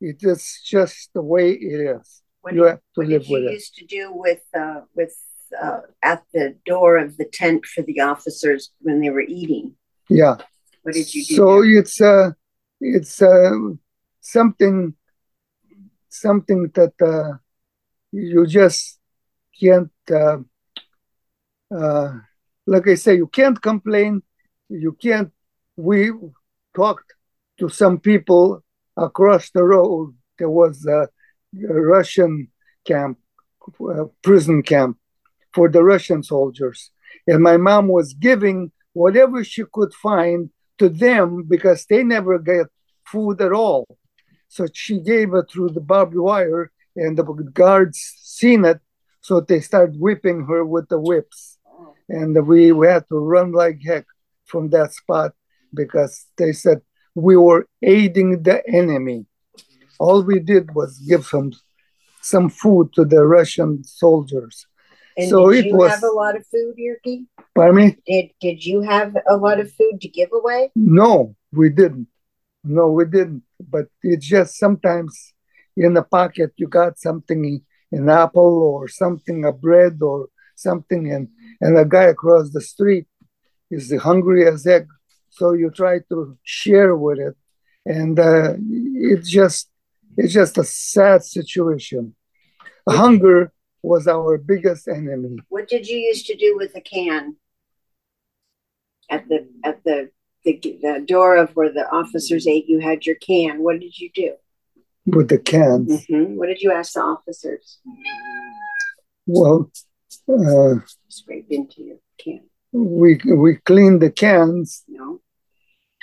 It 0.01 0.19
is 0.23 0.61
just 0.65 1.11
the 1.15 1.23
way 1.23 1.53
it 1.53 1.81
is. 1.97 2.23
What 2.43 2.55
you 2.55 2.65
have 2.65 2.83
to 2.95 3.01
what 3.01 3.07
live 3.07 3.27
with 3.29 3.45
it. 3.45 3.53
used 3.53 3.75
to 3.77 3.87
do 3.87 4.13
with 4.13 4.43
uh, 4.55 4.81
with 4.95 5.17
uh, 5.63 5.81
at 6.03 6.23
the 6.35 6.57
door 6.67 6.99
of 6.99 7.17
the 7.17 7.25
tent 7.25 7.65
for 7.65 7.83
the 7.83 8.01
officers 8.01 8.71
when 8.81 9.01
they 9.01 9.11
were 9.11 9.29
eating? 9.41 9.77
Yeah. 10.11 10.37
What 10.83 10.95
did 10.95 11.15
you 11.15 11.25
do? 11.25 11.37
So 11.37 11.63
there? 11.63 11.79
it's 11.79 12.01
uh, 12.01 12.33
it's 12.81 13.23
uh, 13.23 13.53
something 14.21 14.95
something 16.21 16.71
that 16.75 16.95
uh, 17.01 17.37
you 18.13 18.47
just 18.47 18.99
can't. 19.61 19.91
Uh, 20.11 20.39
uh, 21.75 22.13
like 22.67 22.89
I 22.89 22.95
say, 22.95 23.17
you 23.17 23.27
can't 23.27 23.61
complain. 23.61 24.23
You 24.69 24.93
can't. 24.93 25.33
We 25.77 26.13
talked 26.75 27.15
to 27.59 27.69
some 27.69 27.99
people 27.99 28.65
across 28.97 29.51
the 29.51 29.65
road. 29.65 30.15
There 30.39 30.51
was 30.51 30.87
a, 30.87 31.09
a 31.69 31.75
Russian 31.75 32.49
camp, 32.85 33.19
uh, 33.81 34.05
prison 34.23 34.63
camp 34.63 34.99
for 35.53 35.69
the 35.69 35.83
Russian 35.83 36.23
soldiers, 36.23 36.91
and 37.27 37.43
my 37.43 37.57
mom 37.57 37.89
was 37.89 38.15
giving 38.15 38.73
whatever 38.93 39.45
she 39.45 39.65
could 39.73 39.93
find 39.95 40.51
to 40.79 40.89
them 40.89 41.45
because 41.49 41.87
they 41.87 42.03
never 42.03 42.39
get 42.39 42.67
food 43.07 43.41
at 43.41 43.53
all. 43.53 43.87
So 44.55 44.69
she 44.73 45.01
gave 45.01 45.35
it 45.35 45.51
through 45.51 45.71
the 45.71 45.81
barbed 45.81 46.15
wire, 46.15 46.71
and 46.95 47.19
the 47.19 47.25
guards 47.53 47.99
seen 48.23 48.65
it, 48.65 48.79
so 49.21 49.41
they 49.41 49.59
started 49.59 49.99
whipping 49.99 50.47
her 50.47 50.65
with 50.65 50.89
the 50.89 51.01
whips, 51.01 51.59
and 52.09 52.31
we, 52.47 52.71
we 52.71 52.87
had 52.87 53.05
to 53.09 53.17
run 53.19 53.51
like 53.51 53.81
heck 53.85 54.05
from 54.45 54.71
that 54.71 54.93
spot 54.93 55.33
because 55.75 56.27
they 56.39 56.53
said 56.53 56.83
we 57.17 57.37
were 57.37 57.67
aiding 57.83 58.45
the 58.45 58.63
enemy. 58.69 59.27
All 59.99 60.23
we 60.23 60.39
did 60.39 60.73
was 60.73 61.01
give 61.01 61.27
some 61.27 61.51
some 62.23 62.49
food 62.49 62.93
to 62.95 63.05
the 63.05 63.27
Russian 63.27 63.83
soldiers. 63.83 64.67
And 65.17 65.29
so 65.31 65.51
did 65.51 65.67
it 65.67 65.71
you 65.71 65.77
was- 65.77 65.91
have 65.91 66.05
a 66.05 66.15
lot 66.23 66.37
of 66.37 66.47
food, 66.47 66.77
Yerky? 66.79 67.27
Pardon 67.57 67.77
me? 67.77 67.97
Did 68.07 68.27
did 68.41 68.65
you 68.65 68.83
have 68.83 69.17
a 69.29 69.37
lot 69.37 69.59
of 69.59 69.69
food 69.73 70.01
to 70.03 70.09
give 70.09 70.31
away? 70.33 70.71
No, 70.77 71.35
we 71.53 71.71
didn't. 71.71 72.07
No, 72.65 72.91
we 72.91 73.05
didn't. 73.05 73.43
But 73.61 73.87
it's 74.03 74.27
just 74.27 74.59
sometimes 74.59 75.35
in 75.77 75.95
the 75.95 76.03
pocket 76.03 76.53
you 76.57 76.67
got 76.67 76.99
something, 76.99 77.63
an 77.93 78.09
apple 78.09 78.63
or 78.63 78.89
something, 78.89 79.45
a 79.45 79.53
bread 79.53 79.99
or 80.01 80.29
something, 80.57 81.13
and 81.13 81.29
and 81.61 81.79
a 81.79 81.85
guy 81.85 82.05
across 82.05 82.51
the 82.51 82.61
street 82.61 83.07
is 83.71 83.93
hungry 84.01 84.47
as 84.47 84.65
heck. 84.65 84.87
So 85.31 85.53
you 85.53 85.71
try 85.71 85.99
to 86.11 86.39
share 86.43 86.97
with 86.97 87.19
it, 87.19 87.37
and 87.85 88.19
uh, 88.19 88.55
it's 88.95 89.29
just 89.29 89.69
it's 90.17 90.33
just 90.33 90.59
a 90.59 90.65
sad 90.65 91.25
situation. 91.25 92.15
Hunger 92.89 93.53
was 93.83 94.07
our 94.07 94.39
biggest 94.39 94.89
enemy. 94.89 95.37
What 95.49 95.69
did 95.69 95.87
you 95.87 95.99
used 95.99 96.27
to 96.27 96.37
do 96.37 96.57
with 96.57 96.73
the 96.73 96.81
can? 96.81 97.37
At 99.11 99.29
the 99.29 99.49
at 99.65 99.85
the 99.85 100.11
the, 100.45 100.61
the 100.83 101.05
door 101.07 101.37
of 101.37 101.51
where 101.57 101.73
the 101.73 101.87
officers 101.91 102.47
ate, 102.47 102.69
you 102.69 102.81
had 102.81 103.07
your 103.07 103.17
can. 103.17 103.63
What 103.63 103.81
did 103.81 103.99
you 103.99 104.11
do? 104.15 104.35
with 105.07 105.29
the 105.29 105.39
cans. 105.39 106.07
Mhm. 106.07 106.37
What 106.37 106.47
did 106.47 106.63
you 106.63 106.73
ask 106.73 106.95
the 106.95 107.03
officers? 107.03 107.79
Well, 109.27 109.71
uh, 110.29 110.77
Scrape 111.09 111.47
into 111.51 111.83
your 111.83 111.99
can. 112.19 112.41
we 112.73 113.21
we 113.27 113.57
cleaned 113.57 114.01
the 114.01 114.11
cans. 114.11 114.83
No. 114.89 115.21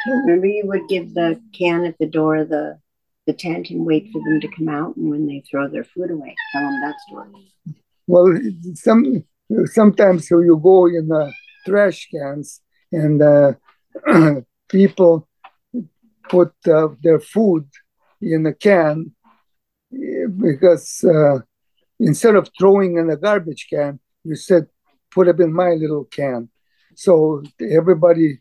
Remember, 0.07 0.47
you 0.47 0.65
would 0.65 0.87
give 0.87 1.13
the 1.13 1.41
can 1.51 1.83
at 1.85 1.97
the 1.99 2.05
door 2.07 2.37
of 2.37 2.49
the 2.49 2.79
the 3.27 3.33
tent 3.33 3.69
and 3.69 3.85
wait 3.85 4.11
for 4.11 4.19
them 4.23 4.39
to 4.41 4.47
come 4.47 4.67
out, 4.67 4.95
and 4.97 5.09
when 5.09 5.27
they 5.27 5.43
throw 5.49 5.67
their 5.67 5.83
food 5.83 6.09
away, 6.11 6.35
tell 6.51 6.61
them 6.63 6.81
that 6.81 6.95
story. 7.07 7.29
Well, 8.07 8.27
some 8.75 9.23
sometimes 9.65 10.29
you 10.29 10.59
go 10.61 10.87
in 10.87 11.07
the 11.07 11.31
trash 11.65 12.09
cans 12.13 12.61
and 12.91 13.21
uh, 13.21 13.53
people 14.69 15.27
put 16.29 16.53
uh, 16.67 16.89
their 17.03 17.19
food 17.19 17.67
in 18.21 18.45
a 18.45 18.53
can 18.53 19.11
because 20.39 21.03
uh, 21.03 21.39
instead 21.99 22.35
of 22.35 22.49
throwing 22.57 22.97
in 22.97 23.09
a 23.09 23.17
garbage 23.17 23.67
can, 23.69 23.99
you 24.23 24.35
said 24.35 24.67
put 25.11 25.27
it 25.27 25.39
in 25.39 25.53
my 25.53 25.71
little 25.71 26.05
can. 26.05 26.49
So 26.95 27.43
everybody 27.59 28.39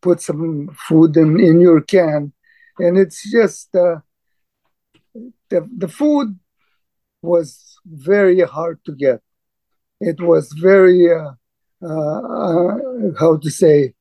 put 0.00 0.20
some 0.20 0.70
food 0.88 1.16
in, 1.16 1.40
in 1.40 1.60
your 1.60 1.80
can, 1.80 2.32
and 2.78 2.98
it's 2.98 3.30
just 3.30 3.74
uh, 3.74 3.96
the 5.48 5.68
the 5.76 5.88
food 5.88 6.38
was 7.22 7.78
very 7.84 8.40
hard 8.40 8.78
to 8.84 8.92
get. 8.92 9.20
It 10.00 10.20
was 10.20 10.52
very 10.52 11.12
uh, 11.12 11.32
uh, 11.82 12.20
uh, 12.20 12.76
how 13.18 13.36
to 13.36 13.50
say 13.50 13.94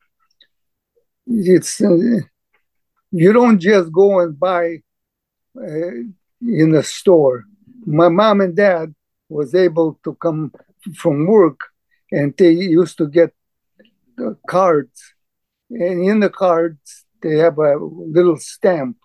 it's 1.28 1.82
uh, 1.82 2.22
you 3.12 3.34
don't 3.34 3.60
just 3.60 3.92
go 3.92 4.20
and 4.20 4.40
buy 4.40 4.78
uh, 5.58 5.92
in 6.42 6.76
a 6.76 6.84
store. 6.84 7.44
My 7.86 8.10
mom 8.10 8.42
and 8.42 8.56
dad 8.56 8.94
was 9.30 9.54
able 9.56 10.00
to 10.04 10.16
come 10.16 10.54
from 10.96 11.26
work, 11.26 11.60
and 12.12 12.34
they 12.38 12.52
used 12.52 12.98
to 12.98 13.08
get 13.08 13.34
the 14.18 14.38
cards, 14.48 15.14
and 15.70 16.04
in 16.04 16.20
the 16.20 16.30
cards 16.30 17.06
they 17.22 17.38
have 17.38 17.58
a 17.58 17.76
little 17.78 18.38
stamp, 18.38 18.98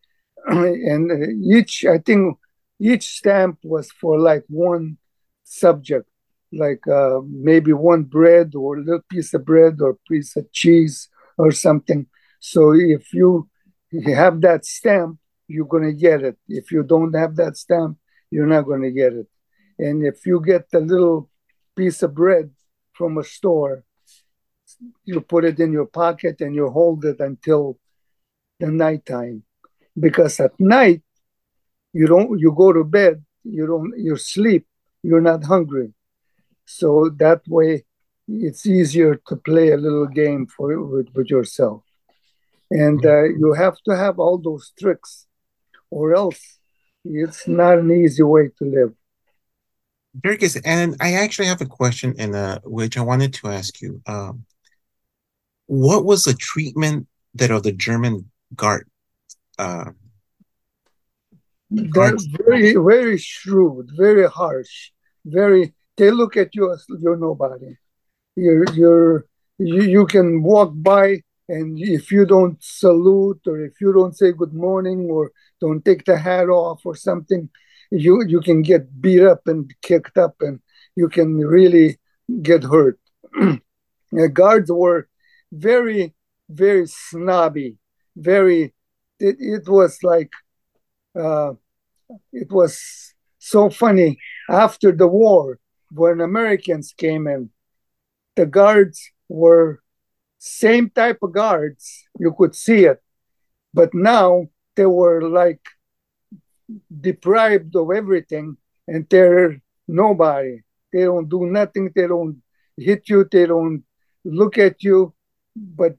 and 0.46 1.10
uh, 1.10 1.56
each 1.56 1.84
I 1.84 1.98
think 1.98 2.36
each 2.78 3.18
stamp 3.18 3.58
was 3.62 3.90
for 3.90 4.18
like 4.18 4.44
one 4.48 4.98
subject, 5.44 6.08
like 6.52 6.86
uh, 6.86 7.20
maybe 7.26 7.72
one 7.72 8.04
bread 8.04 8.54
or 8.54 8.76
a 8.76 8.82
little 8.82 9.04
piece 9.08 9.34
of 9.34 9.44
bread 9.44 9.80
or 9.80 9.98
piece 10.08 10.36
of 10.36 10.50
cheese 10.52 11.08
or 11.40 11.50
something. 11.52 12.06
So 12.38 12.72
if 12.72 13.12
you 13.12 13.48
have 14.14 14.40
that 14.42 14.64
stamp, 14.64 15.18
you're 15.48 15.72
going 15.74 15.88
to 15.92 15.94
get 16.08 16.22
it. 16.22 16.36
If 16.48 16.70
you 16.70 16.82
don't 16.82 17.14
have 17.14 17.36
that 17.36 17.56
stamp, 17.56 17.98
you're 18.30 18.52
not 18.54 18.66
going 18.66 18.82
to 18.82 18.90
get 18.90 19.12
it. 19.14 19.28
And 19.78 20.04
if 20.04 20.26
you 20.26 20.42
get 20.44 20.70
the 20.70 20.80
little 20.80 21.30
piece 21.76 22.02
of 22.02 22.14
bread 22.14 22.50
from 22.92 23.18
a 23.18 23.24
store, 23.24 23.84
you 25.04 25.20
put 25.20 25.44
it 25.44 25.58
in 25.58 25.72
your 25.72 25.86
pocket 25.86 26.40
and 26.40 26.54
you 26.54 26.68
hold 26.68 27.04
it 27.04 27.20
until 27.20 27.78
the 28.60 28.70
nighttime. 28.70 29.42
Because 29.98 30.38
at 30.40 30.58
night, 30.60 31.02
you 31.92 32.06
don't 32.06 32.38
you 32.38 32.52
go 32.52 32.72
to 32.72 32.84
bed, 32.84 33.24
you 33.42 33.66
don't 33.66 33.92
you 33.98 34.16
sleep, 34.16 34.66
you're 35.02 35.26
not 35.30 35.44
hungry. 35.44 35.92
So 36.66 37.10
that 37.16 37.40
way 37.48 37.84
it's 38.30 38.66
easier 38.66 39.16
to 39.28 39.36
play 39.36 39.70
a 39.70 39.76
little 39.76 40.06
game 40.06 40.46
for 40.46 40.80
with, 40.84 41.08
with 41.14 41.30
yourself. 41.30 41.82
And 42.70 43.04
uh, 43.04 43.24
you 43.24 43.52
have 43.52 43.76
to 43.86 43.96
have 43.96 44.18
all 44.18 44.38
those 44.38 44.72
tricks 44.78 45.26
or 45.90 46.14
else 46.14 46.58
it's 47.04 47.48
not 47.48 47.78
an 47.78 47.90
easy 47.90 48.22
way 48.22 48.50
to 48.58 48.64
live. 48.64 48.94
Very 50.14 50.36
good. 50.36 50.52
And 50.64 50.96
I 51.00 51.14
actually 51.14 51.46
have 51.46 51.60
a 51.60 51.66
question 51.66 52.14
in 52.18 52.34
uh, 52.34 52.60
which 52.64 52.96
I 52.96 53.02
wanted 53.02 53.32
to 53.34 53.48
ask 53.48 53.80
you. 53.80 54.02
Um, 54.06 54.44
what 55.66 56.04
was 56.04 56.24
the 56.24 56.34
treatment 56.34 57.06
that 57.34 57.50
of 57.50 57.62
the 57.62 57.72
German 57.72 58.30
guard? 58.54 58.88
Uh, 59.58 59.92
very, 61.70 62.74
very 62.74 63.18
shrewd, 63.18 63.90
very 63.96 64.28
harsh, 64.28 64.90
very. 65.24 65.74
They 65.96 66.10
look 66.10 66.36
at 66.36 66.54
you 66.54 66.72
as 66.72 66.84
you're 66.88 67.16
nobody. 67.16 67.76
You're, 68.40 68.72
you're, 68.72 69.26
you, 69.58 69.82
you 69.82 70.06
can 70.06 70.42
walk 70.42 70.72
by, 70.74 71.22
and 71.48 71.78
if 71.78 72.10
you 72.10 72.24
don't 72.24 72.56
salute 72.62 73.40
or 73.46 73.60
if 73.60 73.74
you 73.80 73.92
don't 73.92 74.16
say 74.16 74.32
good 74.32 74.54
morning 74.54 75.08
or 75.10 75.32
don't 75.60 75.84
take 75.84 76.04
the 76.04 76.16
hat 76.16 76.48
off 76.48 76.86
or 76.86 76.94
something, 76.94 77.50
you 77.90 78.24
you 78.26 78.40
can 78.40 78.62
get 78.62 79.02
beat 79.02 79.22
up 79.22 79.46
and 79.46 79.70
kicked 79.82 80.16
up, 80.16 80.36
and 80.40 80.60
you 80.96 81.08
can 81.08 81.36
really 81.36 81.98
get 82.42 82.62
hurt. 82.64 82.98
the 84.12 84.28
guards 84.32 84.70
were 84.72 85.08
very, 85.52 86.14
very 86.48 86.86
snobby, 86.86 87.76
very. 88.16 88.72
It, 89.18 89.36
it 89.38 89.68
was 89.68 89.98
like, 90.02 90.30
uh, 91.14 91.52
it 92.32 92.50
was 92.50 93.12
so 93.38 93.68
funny 93.68 94.18
after 94.48 94.92
the 94.92 95.06
war 95.06 95.58
when 95.90 96.22
Americans 96.22 96.94
came 96.96 97.26
in. 97.26 97.50
The 98.36 98.46
guards 98.46 99.10
were 99.28 99.80
same 100.38 100.90
type 100.90 101.18
of 101.22 101.32
guards. 101.32 102.06
You 102.18 102.34
could 102.36 102.54
see 102.54 102.84
it, 102.86 103.02
but 103.74 103.94
now 103.94 104.48
they 104.76 104.86
were 104.86 105.22
like 105.22 105.60
deprived 107.00 107.76
of 107.76 107.90
everything 107.90 108.56
and 108.86 109.06
they're 109.08 109.60
nobody. 109.86 110.60
They 110.92 111.02
don't 111.02 111.28
do 111.28 111.46
nothing. 111.46 111.90
They 111.94 112.06
don't 112.06 112.42
hit 112.76 113.08
you. 113.08 113.26
They 113.30 113.46
don't 113.46 113.84
look 114.24 114.58
at 114.58 114.82
you. 114.82 115.14
But 115.54 115.96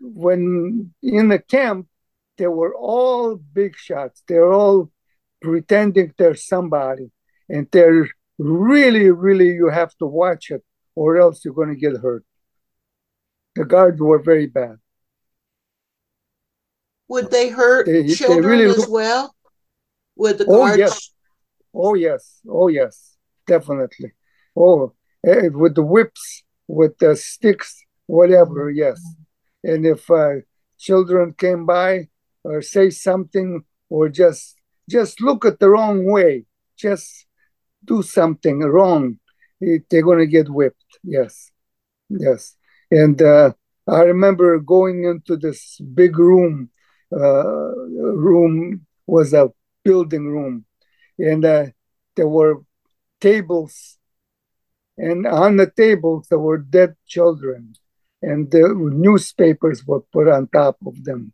when 0.00 0.92
in 1.02 1.28
the 1.28 1.38
camp, 1.38 1.86
they 2.36 2.48
were 2.48 2.74
all 2.74 3.36
big 3.36 3.76
shots. 3.76 4.22
They're 4.26 4.52
all 4.52 4.90
pretending 5.40 6.12
they're 6.18 6.34
somebody. 6.34 7.10
And 7.48 7.68
they're 7.70 8.08
really, 8.38 9.10
really, 9.10 9.52
you 9.54 9.68
have 9.68 9.94
to 9.98 10.06
watch 10.06 10.50
it 10.50 10.64
or 10.94 11.16
else 11.18 11.44
you're 11.44 11.54
going 11.54 11.68
to 11.70 11.76
get 11.76 12.00
hurt. 12.00 12.24
The 13.56 13.64
guards 13.64 14.00
were 14.00 14.22
very 14.22 14.46
bad. 14.46 14.76
Would 17.08 17.30
they 17.30 17.48
hurt 17.50 17.86
They- 17.86 18.02
they 18.02 18.14
children 18.14 18.44
really 18.46 18.64
as 18.64 18.78
look- 18.78 18.90
well? 18.90 19.34
Would 20.16 20.38
the 20.38 20.44
guards? 20.46 20.56
Oh, 20.56 20.66
guards? 20.66 20.78
yes. 20.78 21.10
Oh 21.76 21.94
yes, 21.94 22.40
oh 22.48 22.68
yes, 22.68 23.16
definitely. 23.48 24.12
Oh, 24.56 24.92
eh, 25.26 25.48
with 25.48 25.74
the 25.74 25.82
whips, 25.82 26.44
with 26.68 26.96
the 26.98 27.16
sticks, 27.16 27.84
whatever. 28.06 28.70
Yes, 28.70 29.00
and 29.64 29.84
if 29.84 30.08
uh, 30.08 30.34
children 30.78 31.32
came 31.32 31.66
by 31.66 32.08
or 32.44 32.62
say 32.62 32.90
something 32.90 33.64
or 33.90 34.08
just 34.08 34.54
just 34.88 35.20
look 35.20 35.44
at 35.44 35.58
the 35.58 35.68
wrong 35.68 36.04
way, 36.04 36.46
just 36.76 37.26
do 37.84 38.02
something 38.02 38.60
wrong, 38.60 39.18
they're 39.60 40.02
gonna 40.02 40.26
get 40.26 40.48
whipped. 40.48 40.98
Yes, 41.02 41.50
yes. 42.08 42.56
And 42.90 43.20
uh, 43.22 43.52
I 43.88 44.02
remember 44.02 44.58
going 44.60 45.04
into 45.04 45.36
this 45.36 45.80
big 45.80 46.18
room. 46.18 46.70
Uh, 47.12 47.72
room 48.16 48.86
was 49.06 49.32
a 49.32 49.50
building 49.84 50.26
room 50.26 50.64
and 51.18 51.44
uh, 51.44 51.66
there 52.16 52.28
were 52.28 52.62
tables 53.20 53.98
and 54.96 55.26
on 55.26 55.56
the 55.56 55.70
tables 55.70 56.26
there 56.28 56.38
were 56.38 56.58
dead 56.58 56.94
children 57.06 57.74
and 58.22 58.50
the 58.50 58.68
newspapers 58.92 59.84
were 59.86 60.00
put 60.12 60.28
on 60.28 60.48
top 60.48 60.76
of 60.86 61.04
them 61.04 61.32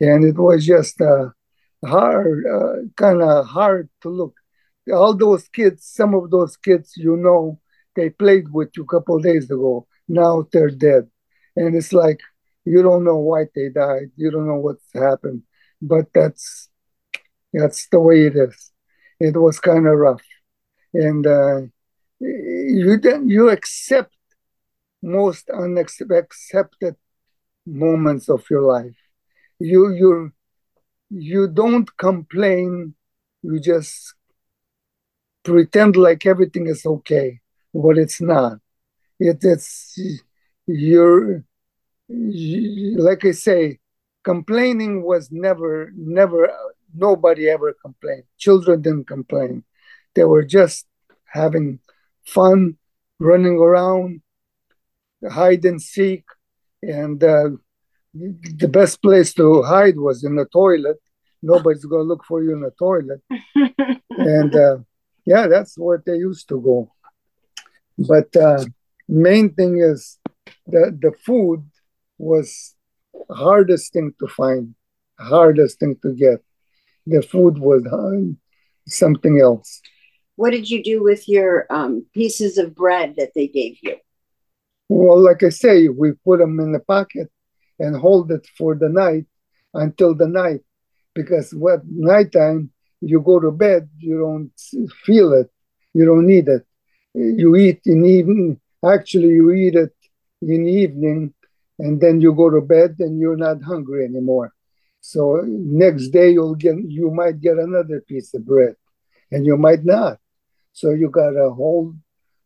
and 0.00 0.24
it 0.24 0.36
was 0.38 0.64
just 0.66 1.00
uh, 1.00 1.28
hard 1.84 2.44
uh, 2.46 2.76
kind 2.96 3.22
of 3.22 3.46
hard 3.46 3.88
to 4.02 4.08
look 4.08 4.34
all 4.92 5.14
those 5.14 5.48
kids 5.48 5.84
some 5.86 6.14
of 6.14 6.30
those 6.30 6.56
kids 6.56 6.94
you 6.96 7.16
know 7.16 7.60
they 7.96 8.10
played 8.10 8.50
with 8.52 8.70
you 8.76 8.84
a 8.84 8.86
couple 8.86 9.18
days 9.18 9.50
ago. 9.50 9.86
Now 10.08 10.46
they're 10.52 10.70
dead. 10.70 11.08
And 11.56 11.74
it's 11.74 11.92
like 11.92 12.20
you 12.64 12.82
don't 12.82 13.04
know 13.04 13.16
why 13.16 13.46
they 13.54 13.68
died. 13.68 14.10
You 14.16 14.30
don't 14.30 14.46
know 14.46 14.56
what's 14.56 14.92
happened. 14.94 15.42
But 15.82 16.06
that's 16.14 16.68
that's 17.52 17.88
the 17.88 18.00
way 18.00 18.26
it 18.26 18.36
is. 18.36 18.72
It 19.18 19.36
was 19.36 19.58
kind 19.60 19.86
of 19.86 19.98
rough. 19.98 20.24
And 20.94 21.26
uh, 21.26 21.60
you 22.20 22.98
then 23.00 23.28
you 23.28 23.50
accept 23.50 24.14
most 25.02 25.50
unaccepted 25.50 26.96
moments 27.66 28.28
of 28.28 28.44
your 28.50 28.62
life. 28.62 28.96
You 29.58 29.92
you 29.92 30.32
you 31.10 31.48
don't 31.48 31.88
complain. 31.96 32.94
You 33.42 33.58
just 33.60 34.14
pretend 35.44 35.96
like 35.96 36.26
everything 36.26 36.66
is 36.66 36.84
okay 36.84 37.40
but 37.74 37.98
it's 37.98 38.20
not. 38.20 38.58
It, 39.18 39.38
it's 39.42 39.98
you're 40.66 41.44
you, 42.08 42.98
like 42.98 43.24
i 43.24 43.30
say 43.30 43.78
complaining 44.24 45.02
was 45.02 45.30
never 45.30 45.92
never 45.96 46.50
nobody 46.94 47.48
ever 47.48 47.74
complained. 47.80 48.24
Children 48.38 48.82
didn't 48.82 49.06
complain. 49.06 49.64
They 50.14 50.24
were 50.24 50.44
just 50.44 50.86
having 51.26 51.78
fun 52.24 52.76
running 53.18 53.58
around 53.58 54.22
hide 55.30 55.64
and 55.64 55.80
seek 55.80 56.24
and 56.82 57.22
uh, 57.22 57.50
the 58.14 58.68
best 58.68 59.02
place 59.02 59.32
to 59.34 59.62
hide 59.62 59.98
was 59.98 60.24
in 60.24 60.34
the 60.36 60.46
toilet. 60.46 60.98
Nobody's 61.42 61.84
going 61.84 62.04
to 62.04 62.08
look 62.08 62.24
for 62.24 62.42
you 62.42 62.52
in 62.52 62.60
the 62.60 62.72
toilet. 62.78 63.22
And 64.10 64.54
uh, 64.54 64.78
yeah 65.24 65.46
that's 65.46 65.78
where 65.78 66.02
they 66.04 66.16
used 66.16 66.48
to 66.48 66.60
go. 66.60 66.92
But 67.98 68.34
uh, 68.36 68.64
main 69.08 69.54
thing 69.54 69.78
is 69.80 70.18
that 70.66 70.98
the 71.00 71.12
food 71.24 71.68
was 72.18 72.74
hardest 73.30 73.92
thing 73.92 74.12
to 74.20 74.26
find 74.26 74.74
hardest 75.18 75.80
thing 75.80 75.96
to 76.02 76.12
get. 76.14 76.42
The 77.06 77.22
food 77.22 77.58
was 77.58 77.84
uh, 77.86 78.32
something 78.86 79.40
else. 79.40 79.80
What 80.36 80.50
did 80.50 80.70
you 80.70 80.82
do 80.82 81.02
with 81.02 81.28
your 81.28 81.66
um, 81.70 82.06
pieces 82.14 82.56
of 82.56 82.74
bread 82.74 83.14
that 83.16 83.32
they 83.34 83.46
gave 83.46 83.76
you? 83.82 83.96
well 84.90 85.20
like 85.22 85.42
i 85.44 85.48
say 85.48 85.88
we 85.88 86.12
put 86.24 86.40
them 86.40 86.58
in 86.58 86.72
the 86.72 86.80
pocket 86.80 87.28
and 87.78 87.96
hold 87.96 88.30
it 88.32 88.44
for 88.58 88.74
the 88.74 88.88
night 88.88 89.24
until 89.72 90.14
the 90.14 90.26
night 90.26 90.60
because 91.14 91.54
what 91.54 91.80
nighttime 91.86 92.70
you 93.00 93.20
go 93.20 93.40
to 93.40 93.50
bed 93.50 93.88
you 93.98 94.18
don't 94.18 94.52
feel 95.04 95.32
it 95.32 95.50
you 95.92 96.04
don't 96.04 96.26
need 96.26 96.48
it. 96.48 96.64
You 97.14 97.56
eat 97.56 97.80
in 97.86 98.04
evening 98.04 98.60
actually 98.84 99.28
you 99.28 99.50
eat 99.50 99.74
it 99.74 99.92
in 100.42 100.66
evening 100.66 101.34
and 101.78 102.00
then 102.00 102.20
you 102.20 102.32
go 102.32 102.50
to 102.50 102.60
bed 102.60 102.96
and 103.00 103.18
you're 103.18 103.36
not 103.36 103.62
hungry 103.62 104.04
anymore. 104.04 104.52
So 105.00 105.42
next 105.46 106.08
day 106.08 106.30
you'll 106.30 106.54
get 106.54 106.76
you 106.86 107.10
might 107.10 107.40
get 107.40 107.58
another 107.58 108.00
piece 108.00 108.32
of 108.34 108.46
bread 108.46 108.76
and 109.30 109.44
you 109.44 109.56
might 109.56 109.84
not. 109.84 110.18
So 110.72 110.90
you 110.90 111.10
gotta 111.10 111.50
hold 111.50 111.96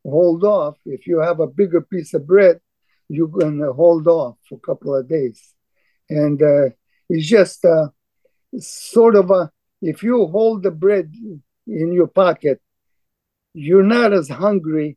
hold 0.05 0.45
off. 0.45 0.77
If 0.87 1.07
you 1.07 1.19
have 1.21 1.41
a 1.41 1.47
bigger 1.47 1.81
piece 1.81 2.15
of 2.15 2.27
bread 2.27 2.61
you're 3.09 3.29
gonna 3.29 3.73
hold 3.73 4.07
off 4.09 4.37
for 4.49 4.57
a 4.57 4.67
couple 4.67 4.97
of 4.97 5.09
days. 5.09 5.55
And 6.09 6.43
uh, 6.43 6.71
it's 7.11 7.27
just 7.27 7.65
uh, 7.65 7.89
sort 8.59 9.15
of 9.15 9.31
a 9.31 9.51
if 9.85 10.03
you 10.03 10.27
hold 10.27 10.63
the 10.63 10.71
bread 10.71 11.13
in 11.67 11.93
your 11.93 12.07
pocket, 12.07 12.61
you're 13.53 13.83
not 13.83 14.13
as 14.15 14.29
hungry 14.29 14.97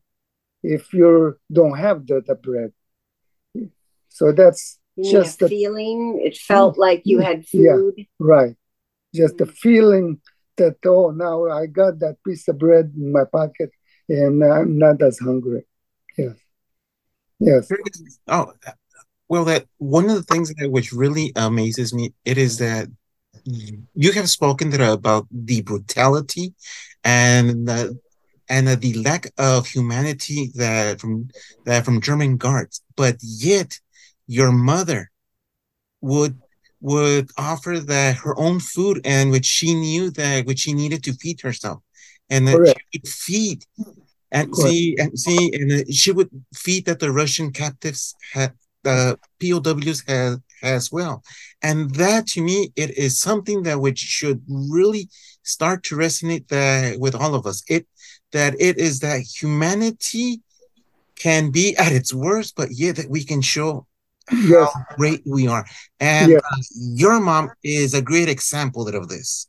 if 0.64 0.94
you 0.94 1.38
don't 1.52 1.78
have 1.78 2.08
the, 2.08 2.24
the 2.26 2.36
bread. 2.36 2.72
So 4.08 4.32
that's 4.32 4.80
You 4.96 5.12
just 5.12 5.42
a 5.42 5.46
the 5.46 5.50
feeling. 5.50 6.22
It 6.24 6.38
felt 6.38 6.76
mm, 6.76 6.80
like 6.80 7.02
you 7.04 7.18
mm, 7.20 7.24
had 7.24 7.46
Yeah. 7.52 7.76
food. 7.76 8.06
right. 8.18 8.56
Just 9.14 9.38
the 9.38 9.46
mm. 9.46 9.58
feeling 9.58 10.22
that 10.56 10.78
oh 10.86 11.12
now 11.12 11.48
I 11.50 11.68
got 11.68 12.00
that 12.00 12.18
piece 12.26 12.48
of 12.48 12.58
bread 12.58 12.94
in 12.96 13.12
my 13.12 13.26
pocket 13.26 13.72
and 14.10 14.44
I'm 14.44 14.78
not 14.78 15.02
as 15.02 15.20
hungry. 15.20 15.64
Yes. 16.18 16.38
Yes. 17.40 17.70
Oh, 18.28 18.54
well, 19.30 19.46
that 19.46 19.66
one 19.78 20.06
of 20.10 20.16
the 20.16 20.24
things 20.24 20.54
that 20.56 20.72
which 20.72 20.94
really 20.94 21.34
amazes 21.36 21.94
me, 21.94 22.14
it 22.24 22.38
is 22.38 22.58
that 22.58 22.88
you 23.96 24.12
have 24.12 24.30
spoken 24.30 24.70
there 24.70 24.92
about 24.92 25.28
the 25.32 25.62
brutality 25.62 26.54
and 27.04 27.68
the 27.68 27.98
and 28.50 28.68
the 28.68 28.94
lack 29.04 29.28
of 29.38 29.68
humanity 29.68 30.52
that 30.56 31.00
from 31.02 31.30
that 31.66 31.86
from 31.86 32.02
German 32.02 32.38
guards, 32.38 32.82
but 32.96 33.18
yet 33.22 33.80
your 34.28 34.52
mother 34.52 35.12
would 36.02 36.38
would 36.80 37.30
offer 37.38 37.80
that 37.80 38.18
her 38.18 38.38
own 38.38 38.60
food 38.60 39.02
and 39.04 39.32
which 39.32 39.46
she 39.46 39.74
knew 39.74 40.12
that 40.12 40.46
which 40.46 40.60
she 40.60 40.74
needed 40.74 41.04
to 41.04 41.14
feed 41.14 41.42
herself. 41.42 41.82
And 42.30 42.48
that 42.48 42.58
Correct. 42.58 42.80
she 42.92 43.00
would 43.00 43.08
feed 43.08 43.66
and 44.32 44.56
see 44.56 44.96
and 45.00 45.18
see 45.18 45.52
and 45.54 45.72
uh, 45.72 45.92
she 45.92 46.12
would 46.12 46.30
feed 46.54 46.86
that 46.86 47.00
the 47.00 47.12
Russian 47.12 47.52
captives 47.52 48.16
had 48.34 48.54
the 48.84 49.18
POWs 49.40 50.04
has 50.08 50.40
as 50.64 50.92
well 50.92 51.24
and 51.62 51.94
that 51.96 52.26
to 52.28 52.42
me 52.42 52.72
it 52.76 52.98
is 52.98 53.20
something 53.20 53.64
that 53.64 53.80
which 53.80 54.00
should 54.00 54.42
really 54.48 55.08
start 55.44 55.84
to 55.84 55.96
resonate 55.96 56.48
that 56.48 57.00
with 57.00 57.14
all 57.14 57.36
of 57.36 57.46
us 57.46 57.64
it 57.68 57.86
that 58.32 58.56
it 58.60 58.78
is 58.78 59.00
that 59.00 59.22
humanity 59.22 60.42
can 61.16 61.52
be 61.52 61.76
at 61.78 61.92
its 61.92 62.14
worst 62.14 62.56
but 62.56 62.70
yet 62.72 62.96
that 62.96 63.10
we 63.10 63.24
can 63.24 63.42
show 63.42 63.86
Yes. 64.32 64.74
how 64.74 64.96
great 64.98 65.22
we 65.26 65.48
are. 65.48 65.66
And 66.00 66.38
uh, 66.38 66.42
your 66.76 67.20
mom 67.20 67.52
is 67.64 67.94
a 67.94 68.02
great 68.02 68.30
example 68.30 68.88
of 68.88 69.08
this. 69.08 69.48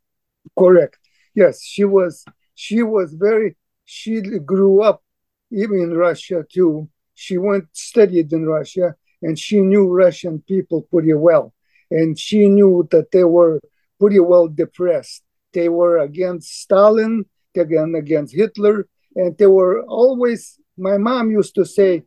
Correct. 0.57 0.99
Yes, 1.35 1.62
she 1.62 1.85
was. 1.85 2.25
She 2.55 2.83
was 2.83 3.12
very. 3.12 3.57
She 3.85 4.21
grew 4.21 4.83
up 4.83 5.03
even 5.51 5.81
in 5.81 5.95
Russia 5.95 6.45
too. 6.51 6.88
She 7.14 7.38
went 7.38 7.64
studied 7.73 8.33
in 8.33 8.47
Russia, 8.47 8.95
and 9.23 9.39
she 9.39 9.61
knew 9.61 9.89
Russian 9.89 10.43
people 10.47 10.83
pretty 10.83 11.15
well. 11.15 11.53
And 11.91 12.19
she 12.19 12.49
knew 12.49 12.87
that 12.91 13.11
they 13.13 13.25
were 13.25 13.61
pretty 13.99 14.21
well 14.21 14.49
depressed. 14.49 15.23
They 15.53 15.69
were 15.69 15.99
against 15.99 16.61
Stalin, 16.61 17.25
again 17.57 17.95
against 17.97 18.35
Hitler, 18.35 18.87
and 19.17 19.37
they 19.39 19.47
were 19.47 19.83
always. 19.83 20.59
My 20.77 20.97
mom 20.97 21.31
used 21.33 21.55
to 21.57 21.65
say, 21.65 22.05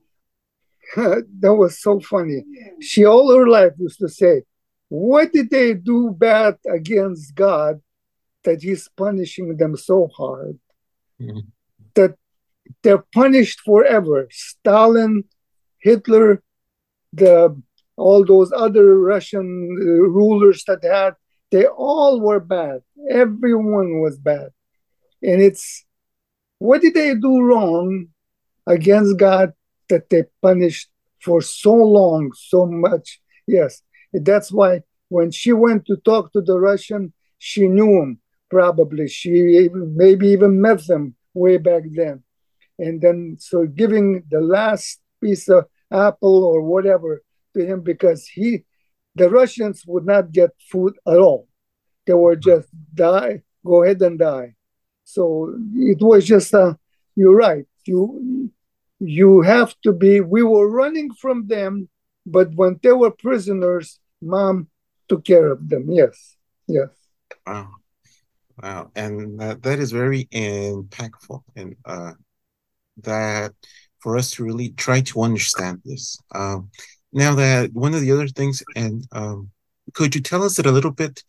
that 0.96 1.54
was 1.56 1.82
so 1.82 2.00
funny. 2.00 2.44
She 2.80 3.06
all 3.06 3.36
her 3.36 3.48
life 3.48 3.74
used 3.78 4.00
to 4.00 4.08
say, 4.08 4.44
"What 4.90 5.34
did 5.34 5.50
they 5.50 5.74
do 5.74 6.12
bad 6.12 6.56
against 6.70 7.36
God 7.36 7.82
that 8.44 8.62
He's 8.62 8.88
punishing 8.96 9.58
them 9.58 9.76
so 9.76 10.08
hard 10.08 10.60
Mhm. 11.20 11.48
that 11.96 12.16
they're 12.82 13.06
punished 13.14 13.60
forever?" 13.62 14.28
Stalin, 14.32 15.26
Hitler, 15.80 16.42
the 17.14 17.62
all 17.98 18.26
those 18.26 18.52
other 18.56 19.00
Russian 19.00 19.78
uh, 19.80 19.86
rulers 19.86 20.64
that 20.66 20.84
had, 20.84 21.14
they 21.52 21.66
all 21.66 22.20
were 22.20 22.40
bad. 22.40 22.82
Everyone 23.10 24.00
was 24.00 24.18
bad, 24.18 24.50
and 25.22 25.42
it's 25.42 25.86
what 26.60 26.82
did 26.82 26.94
they 26.94 27.16
do 27.16 27.42
wrong 27.42 28.08
against 28.68 29.18
God 29.18 29.54
that 29.90 30.10
they 30.10 30.24
punished 30.42 30.90
for 31.22 31.42
so 31.42 31.74
long, 31.74 32.32
so 32.36 32.66
much. 32.66 33.20
Yes, 33.48 33.82
that's 34.14 34.52
why 34.52 34.82
when 35.10 35.32
she 35.32 35.52
went 35.52 35.86
to 35.88 35.98
talk 35.98 36.32
to 36.34 36.42
the 36.42 36.58
Russian, 36.60 37.14
she 37.38 37.68
knew 37.68 38.02
him 38.02 38.22
probably. 38.52 39.08
She 39.08 39.70
maybe 39.74 40.28
even 40.28 40.62
met 40.62 40.86
them 40.86 41.16
way 41.34 41.58
back 41.58 41.84
then. 41.92 42.24
And 42.78 43.02
then, 43.02 43.38
so 43.40 43.66
giving 43.66 44.24
the 44.30 44.42
last 44.42 45.00
piece 45.24 45.48
of 45.50 45.66
apple 45.92 46.44
or 46.44 46.62
whatever 46.62 47.22
to 47.54 47.66
him 47.66 47.82
because 47.82 48.28
he, 48.28 48.64
the 49.16 49.30
Russians 49.30 49.84
would 49.86 50.06
not 50.06 50.32
get 50.32 50.52
food 50.70 50.94
at 51.08 51.18
all. 51.18 51.48
They 52.06 52.14
were 52.14 52.36
just 52.36 52.70
die, 52.94 53.42
go 53.66 53.84
ahead 53.84 54.02
and 54.02 54.18
die. 54.18 54.56
So 55.04 55.54
it 55.76 56.02
was 56.02 56.26
just, 56.26 56.54
uh, 56.54 56.76
you're 57.16 57.36
right. 57.36 57.66
You 57.86 58.52
you 59.00 59.42
have 59.42 59.74
to 59.82 59.92
be 59.92 60.22
we 60.22 60.44
were 60.44 60.70
running 60.70 61.12
from 61.12 61.48
them 61.48 61.90
but 62.24 62.54
when 62.54 62.80
they 62.84 62.92
were 62.92 63.10
prisoners 63.10 64.00
mom 64.22 64.68
took 65.10 65.26
care 65.26 65.52
of 65.52 65.68
them 65.70 65.90
yes 65.90 66.36
yes 66.68 66.90
Wow. 67.46 67.70
Wow. 68.62 68.92
And 68.96 69.40
that, 69.40 69.64
that 69.64 69.80
is 69.80 69.92
very 69.92 70.26
impactful. 70.26 71.44
And 71.56 71.76
uh, 71.86 72.14
that 72.98 73.54
for 74.02 74.18
us 74.18 74.32
to 74.32 74.44
really 74.44 74.70
try 74.70 75.02
to 75.02 75.22
understand 75.22 75.82
this. 75.86 76.18
Um, 76.34 76.70
now 77.14 77.36
that 77.36 77.74
one 77.74 77.94
of 77.94 78.02
the 78.02 78.12
other 78.12 78.28
things, 78.28 78.64
and 78.76 79.08
um, 79.12 79.52
could 79.94 80.16
you 80.16 80.22
tell 80.22 80.44
us 80.44 80.60
a 80.60 80.64
little 80.64 80.92
bit 80.92 81.24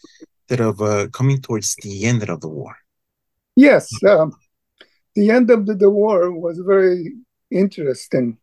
that 0.48 0.60
of 0.60 0.80
uh, 0.80 1.08
coming 1.08 1.40
towards 1.40 1.76
the 1.76 2.04
end 2.04 2.28
of 2.28 2.40
the 2.40 2.48
war? 2.48 2.76
yes 3.56 3.90
um, 4.04 4.32
the 5.14 5.30
end 5.30 5.50
of 5.50 5.66
the, 5.66 5.74
the 5.74 5.90
war 5.90 6.32
was 6.32 6.58
very 6.64 7.12
interesting 7.50 8.38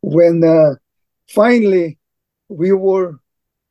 when 0.00 0.42
uh, 0.42 0.74
finally 1.28 1.98
we 2.48 2.72
were 2.72 3.18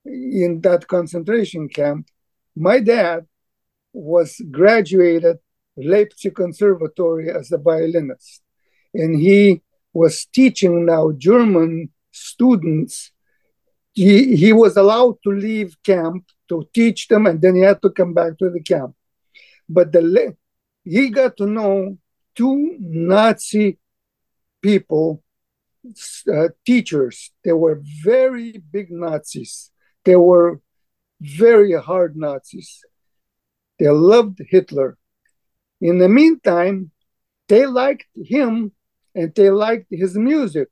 in 0.05 0.59
that 0.61 0.87
concentration 0.87 1.67
camp 1.67 2.07
my 2.55 2.79
dad 2.79 3.25
was 3.93 4.39
graduated 4.51 5.37
leipzig 5.77 6.35
conservatory 6.35 7.29
as 7.31 7.51
a 7.51 7.57
violinist 7.57 8.41
and 8.95 9.19
he 9.19 9.61
was 9.93 10.25
teaching 10.25 10.85
now 10.85 11.11
german 11.17 11.89
students. 12.15 13.11
He, 13.93 14.35
he 14.35 14.53
was 14.53 14.75
allowed 14.77 15.17
to 15.23 15.31
leave 15.31 15.77
camp 15.83 16.25
to 16.49 16.67
teach 16.73 17.07
them 17.07 17.27
and 17.27 17.41
then 17.41 17.55
he 17.55 17.61
had 17.61 17.81
to 17.81 17.89
come 17.89 18.13
back 18.13 18.37
to 18.39 18.49
the 18.49 18.61
camp. 18.61 18.95
But 19.67 19.91
the 19.91 20.35
he 20.83 21.09
got 21.09 21.37
to 21.37 21.47
know 21.47 21.97
two 22.35 22.77
nazi 22.79 23.79
people 24.61 25.23
uh, 26.31 26.49
teachers. 26.65 27.31
They 27.43 27.53
were 27.53 27.81
very 28.03 28.61
big 28.71 28.91
nazis. 28.91 29.71
They 30.03 30.15
were 30.15 30.61
very 31.19 31.73
hard 31.73 32.15
nazis. 32.15 32.81
They 33.79 33.89
loved 33.89 34.39
hitler. 34.49 34.97
In 35.81 35.97
the 35.97 36.09
meantime 36.09 36.91
they 37.47 37.65
liked 37.65 38.07
him 38.15 38.71
and 39.15 39.33
they 39.35 39.49
liked 39.49 39.87
his 39.89 40.15
music 40.15 40.67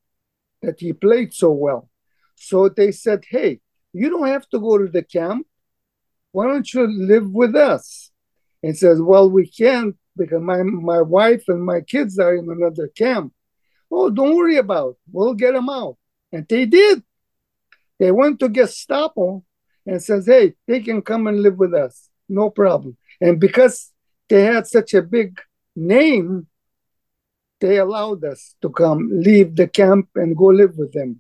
that 0.62 0.80
he 0.80 0.94
played 0.94 1.34
so 1.34 1.52
well 1.52 1.90
so 2.36 2.70
they 2.70 2.92
said 2.92 3.24
hey 3.30 3.60
you 3.94 4.10
don't 4.10 4.28
have 4.28 4.48
to 4.50 4.60
go 4.60 4.78
to 4.78 4.88
the 4.88 5.04
camp 5.04 5.48
why 6.32 6.46
don't 6.46 6.74
you 6.74 6.88
live 6.88 7.30
with 7.32 7.56
us 7.56 8.12
and 8.62 8.78
says 8.78 9.02
well 9.02 9.30
we 9.30 9.48
can't 9.48 9.96
because 10.16 10.42
my, 10.42 10.62
my 10.62 11.02
wife 11.02 11.44
and 11.48 11.64
my 11.64 11.82
kids 11.82 12.20
are 12.20 12.36
in 12.36 12.48
another 12.50 12.88
camp 12.88 13.34
Oh, 13.96 14.10
don't 14.10 14.36
worry 14.36 14.58
about 14.58 14.90
it. 14.90 14.98
We'll 15.12 15.36
get 15.36 15.54
them 15.54 15.70
out. 15.70 15.98
And 16.32 16.48
they 16.48 16.66
did. 16.66 17.04
They 18.00 18.12
went 18.12 18.40
to 18.40 18.50
Gestapo 18.50 19.44
and 19.86 20.02
says, 20.02 20.26
hey, 20.26 20.56
they 20.68 20.80
can 20.80 21.04
come 21.04 21.28
and 21.28 21.44
live 21.44 21.60
with 21.60 21.76
us. 21.76 22.10
No 22.28 22.50
problem. 22.50 22.98
And 23.22 23.40
because 23.40 23.92
they 24.30 24.46
had 24.46 24.66
such 24.66 24.96
a 24.96 25.04
big 25.04 25.40
name, 25.76 26.48
they 27.64 27.78
allowed 27.78 28.24
us 28.26 28.42
to 28.62 28.70
come, 28.70 29.10
leave 29.12 29.56
the 29.56 29.68
camp 29.68 30.10
and 30.16 30.38
go 30.38 30.48
live 30.62 30.76
with 30.78 30.92
them. 30.94 31.12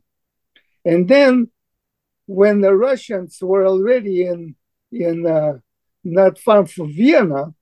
And 0.84 1.08
then 1.08 1.50
when 2.26 2.62
the 2.62 2.76
Russians 2.76 3.38
were 3.42 3.66
already 3.66 4.18
in, 4.32 4.56
in 4.92 5.26
uh, 5.26 5.54
not 6.04 6.38
far 6.38 6.66
from 6.68 6.92
Vienna, 6.92 7.54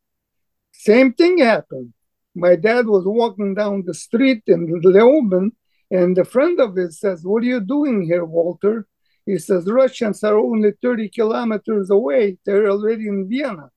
same 0.71 1.13
thing 1.13 1.37
happened 1.37 1.93
my 2.35 2.55
dad 2.55 2.87
was 2.87 3.05
walking 3.05 3.53
down 3.55 3.83
the 3.85 3.93
street 3.93 4.43
in 4.47 4.81
Leoben, 4.81 5.51
and 5.89 6.17
a 6.17 6.25
friend 6.25 6.59
of 6.59 6.75
his 6.75 6.99
says, 6.99 7.23
What 7.23 7.43
are 7.43 7.47
you 7.47 7.59
doing 7.59 8.01
here, 8.03 8.23
Walter? 8.23 8.87
He 9.25 9.37
says, 9.37 9.69
Russians 9.69 10.23
are 10.23 10.37
only 10.37 10.71
30 10.81 11.09
kilometers 11.09 11.89
away. 11.89 12.37
They're 12.45 12.69
already 12.69 13.07
in 13.07 13.27
Vienna. 13.29 13.69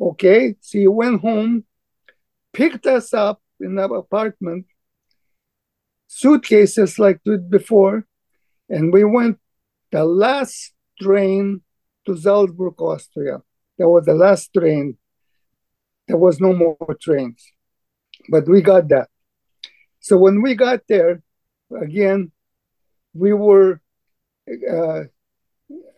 Okay, 0.00 0.54
so 0.60 0.78
he 0.78 0.86
went 0.86 1.20
home, 1.20 1.64
picked 2.52 2.86
us 2.86 3.14
up 3.14 3.40
in 3.60 3.78
our 3.78 3.96
apartment, 3.96 4.66
suitcases 6.06 6.98
like 6.98 7.20
before, 7.48 8.06
and 8.68 8.92
we 8.92 9.04
went 9.04 9.38
the 9.90 10.04
last 10.04 10.72
train 11.00 11.62
to 12.06 12.16
Salzburg, 12.16 12.80
Austria. 12.80 13.42
That 13.78 13.88
was 13.88 14.04
the 14.04 14.14
last 14.14 14.52
train 14.52 14.98
there 16.06 16.16
was 16.16 16.40
no 16.40 16.52
more 16.52 16.76
trains. 17.00 17.52
But 18.28 18.48
we 18.48 18.62
got 18.62 18.88
that. 18.88 19.08
So 20.00 20.16
when 20.16 20.42
we 20.42 20.54
got 20.54 20.80
there, 20.88 21.22
again, 21.80 22.32
we 23.14 23.32
were, 23.32 23.80
uh, 24.70 25.04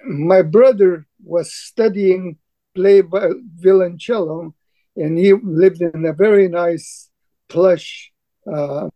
my 0.07 0.42
brother 0.42 1.07
was 1.25 1.53
studying 1.53 2.38
play 2.75 3.01
by 3.01 3.31
violoncello, 3.59 4.55
and 4.97 5.19
he 5.19 5.33
lived 5.33 5.83
in 5.83 6.05
a 6.05 6.12
very 6.12 6.49
nice, 6.49 7.11
plush, 7.49 8.13
uh, 8.53 8.89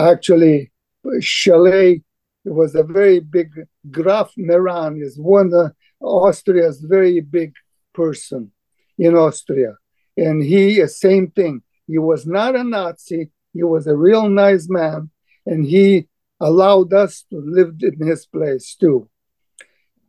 actually, 0.00 0.72
chalet. 1.20 2.02
It 2.44 2.52
was 2.52 2.74
a 2.74 2.82
very 2.82 3.20
big, 3.20 3.50
Graf 3.90 4.32
Meran 4.36 5.00
is 5.00 5.18
one 5.18 5.52
of 5.54 5.72
Austria's 6.00 6.80
very 6.80 7.20
big 7.20 7.54
person 7.94 8.52
in 8.98 9.14
Austria. 9.14 9.76
And 10.16 10.42
he, 10.42 10.86
same 10.86 11.30
thing. 11.30 11.62
He 11.86 11.98
was 11.98 12.26
not 12.26 12.54
a 12.54 12.64
Nazi. 12.64 13.30
He 13.52 13.62
was 13.62 13.86
a 13.86 13.96
real 13.96 14.28
nice 14.28 14.68
man. 14.68 15.10
And 15.46 15.64
he 15.64 16.08
allowed 16.40 16.92
us 16.92 17.24
to 17.30 17.40
live 17.40 17.76
in 17.80 18.06
his 18.06 18.26
place 18.26 18.74
too. 18.74 19.08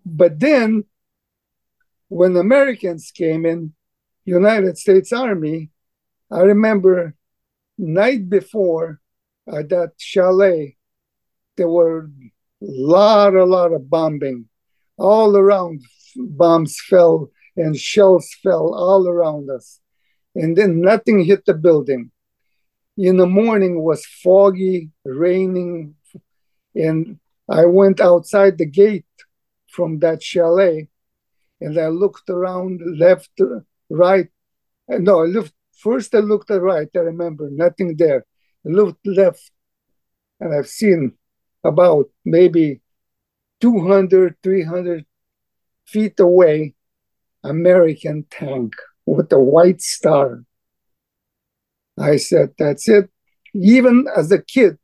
But 0.06 0.40
then, 0.40 0.86
when 2.10 2.36
Americans 2.36 3.12
came 3.12 3.46
in, 3.46 3.74
United 4.26 4.78
States 4.78 5.12
Army, 5.14 5.70
I 6.32 6.42
remember 6.42 7.16
night 7.78 8.30
before 8.30 9.00
at 9.48 9.70
that 9.70 9.94
chalet, 9.98 10.78
there 11.58 11.70
were 11.70 12.06
a 12.06 12.10
lot, 12.62 13.36
a 13.36 13.46
lot 13.46 13.74
of 13.74 13.90
bombing 13.90 14.46
all 14.98 15.36
around. 15.36 15.82
Bombs 16.16 16.80
fell 16.80 17.32
and 17.56 17.76
shells 17.78 18.30
fell 18.42 18.74
all 18.74 19.08
around 19.08 19.50
us. 19.50 19.80
And 20.34 20.58
then 20.58 20.82
nothing 20.82 21.24
hit 21.24 21.46
the 21.46 21.54
building. 21.54 22.12
In 22.98 23.18
the 23.18 23.28
morning 23.28 23.84
was 23.84 24.06
foggy, 24.06 24.92
raining, 25.04 25.96
and 26.74 27.20
I 27.50 27.66
went 27.66 28.00
outside 28.00 28.58
the 28.58 28.66
gate 28.66 29.06
from 29.68 30.00
that 30.00 30.24
chalet 30.24 30.88
and 31.62 31.78
I 31.78 31.88
looked 31.88 32.30
around 32.30 32.82
left, 32.98 33.32
right. 33.90 34.28
No, 34.88 35.24
I 35.24 35.28
looked 35.28 35.55
first 35.78 36.16
I 36.16 36.20
looked 36.20 36.52
at 36.52 36.62
right, 36.62 36.88
I 36.96 37.00
remember, 37.00 37.50
nothing 37.52 37.96
there. 37.98 38.26
I 38.66 38.70
looked 38.70 39.06
left 39.06 39.52
and 40.40 40.54
I've 40.54 40.68
seen 40.68 41.14
about 41.64 42.10
maybe 42.24 42.82
200, 43.62 44.36
300 44.44 45.06
feet 45.86 46.20
away 46.20 46.74
American 47.44 48.26
tank 48.30 48.74
with 49.06 49.32
a 49.32 49.40
white 49.40 49.82
star. 49.82 50.44
I 52.00 52.18
said, 52.18 52.54
That's 52.58 52.90
it. 52.90 53.10
Even 53.54 54.06
as 54.16 54.32
a 54.32 54.42
kid, 54.42 54.78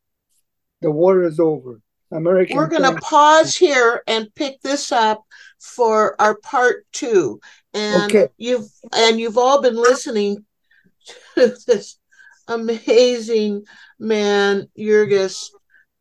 the 0.82 0.92
war 0.92 1.24
is 1.24 1.40
over. 1.40 1.82
American 2.14 2.58
We're 2.58 2.68
going 2.68 2.94
to 2.94 3.00
pause 3.02 3.56
here 3.56 4.04
and 4.06 4.34
pick 4.36 4.62
this 4.62 4.92
up 4.92 5.24
for 5.60 6.20
our 6.20 6.36
part 6.36 6.86
two. 6.92 7.40
And 7.74 8.12
okay. 8.12 8.28
you've 8.38 8.70
and 8.94 9.20
you've 9.20 9.38
all 9.38 9.62
been 9.62 9.76
listening 9.76 10.46
this 11.36 11.98
amazing 12.48 13.64
man, 14.00 14.68
Jurgis, 14.78 15.50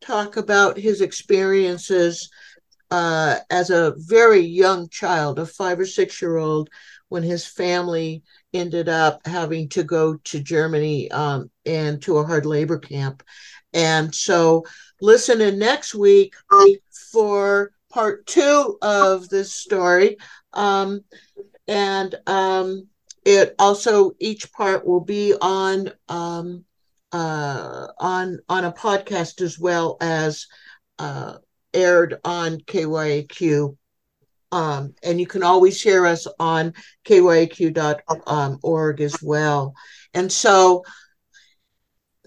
talk 0.01 0.37
about 0.37 0.79
his 0.79 1.01
experiences 1.01 2.31
uh, 2.91 3.39
as 3.51 3.71
a 3.71 3.95
very 3.97 4.41
young 4.41 4.89
child, 4.89 5.39
a 5.39 5.47
five 5.47 5.79
or 5.79 5.87
six 5.87 6.21
year 6.21 6.39
old, 6.39 6.69
when 7.09 7.23
his 7.23 7.47
family 7.47 8.23
ended 8.53 8.89
up 8.89 9.21
having 9.27 9.69
to 9.69 9.83
go 9.85 10.17
to 10.25 10.41
Germany 10.41 11.11
um, 11.11 11.51
and 11.67 12.03
to 12.03 12.19
a 12.19 12.25
hard 12.25 12.47
labor 12.47 12.79
camp. 12.79 13.23
And 13.73 14.13
so, 14.13 14.65
listen 15.01 15.41
in 15.41 15.59
next 15.59 15.95
week 15.95 16.35
for 17.13 17.73
part 17.91 18.27
two 18.27 18.79
of 18.83 19.29
this 19.29 19.53
story. 19.53 20.17
Um, 20.53 21.05
and 21.69 22.15
um, 22.27 22.89
it 23.25 23.55
also 23.59 24.13
each 24.19 24.53
part 24.53 24.87
will 24.87 25.01
be 25.01 25.35
on 25.41 25.91
um, 26.09 26.65
uh, 27.13 27.89
on 27.99 28.39
on 28.49 28.65
a 28.65 28.73
podcast 28.73 29.41
as 29.43 29.59
well 29.59 29.97
as 30.01 30.47
uh, 30.99 31.39
aired 31.75 32.19
on 32.25 32.59
KYAQ. 32.61 33.77
Um, 34.53 34.95
and 35.05 35.21
you 35.21 35.27
can 35.27 35.43
always 35.45 35.81
hear 35.81 36.07
us 36.07 36.27
on 36.41 36.75
kyaq.org 37.05 39.01
as 39.01 39.23
well. 39.23 39.75
And 40.13 40.33
so 40.33 40.83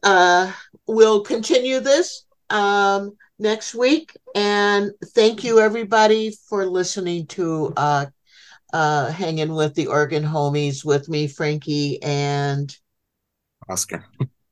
uh, 0.04 0.52
we'll 0.88 1.22
continue 1.22 1.80
this 1.80 2.26
um, 2.50 3.18
next 3.40 3.76
week. 3.76 4.16
And 4.36 4.92
thank 5.08 5.44
you, 5.44 5.60
everybody, 5.60 6.32
for 6.50 6.66
listening 6.66 7.28
to 7.28 7.74
uh, 7.76 8.06
uh, 8.74 9.12
Hanging 9.12 9.54
with 9.54 9.76
the 9.76 9.88
Oregon 9.88 10.24
Homies 10.24 10.84
with 10.84 11.08
me, 11.08 11.28
Franki, 11.28 12.00
and 12.02 12.76
Oscar. 13.70 14.04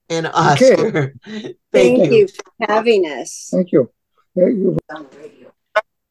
And 0.09 0.27
Oscar. 0.27 0.87
Okay. 0.87 1.13
Thank, 1.73 1.97
Thank 1.97 2.11
you. 2.11 2.17
you 2.17 2.27
for 2.27 2.43
having 2.69 3.05
us. 3.05 3.49
Thank 3.51 3.71
you. 3.71 3.91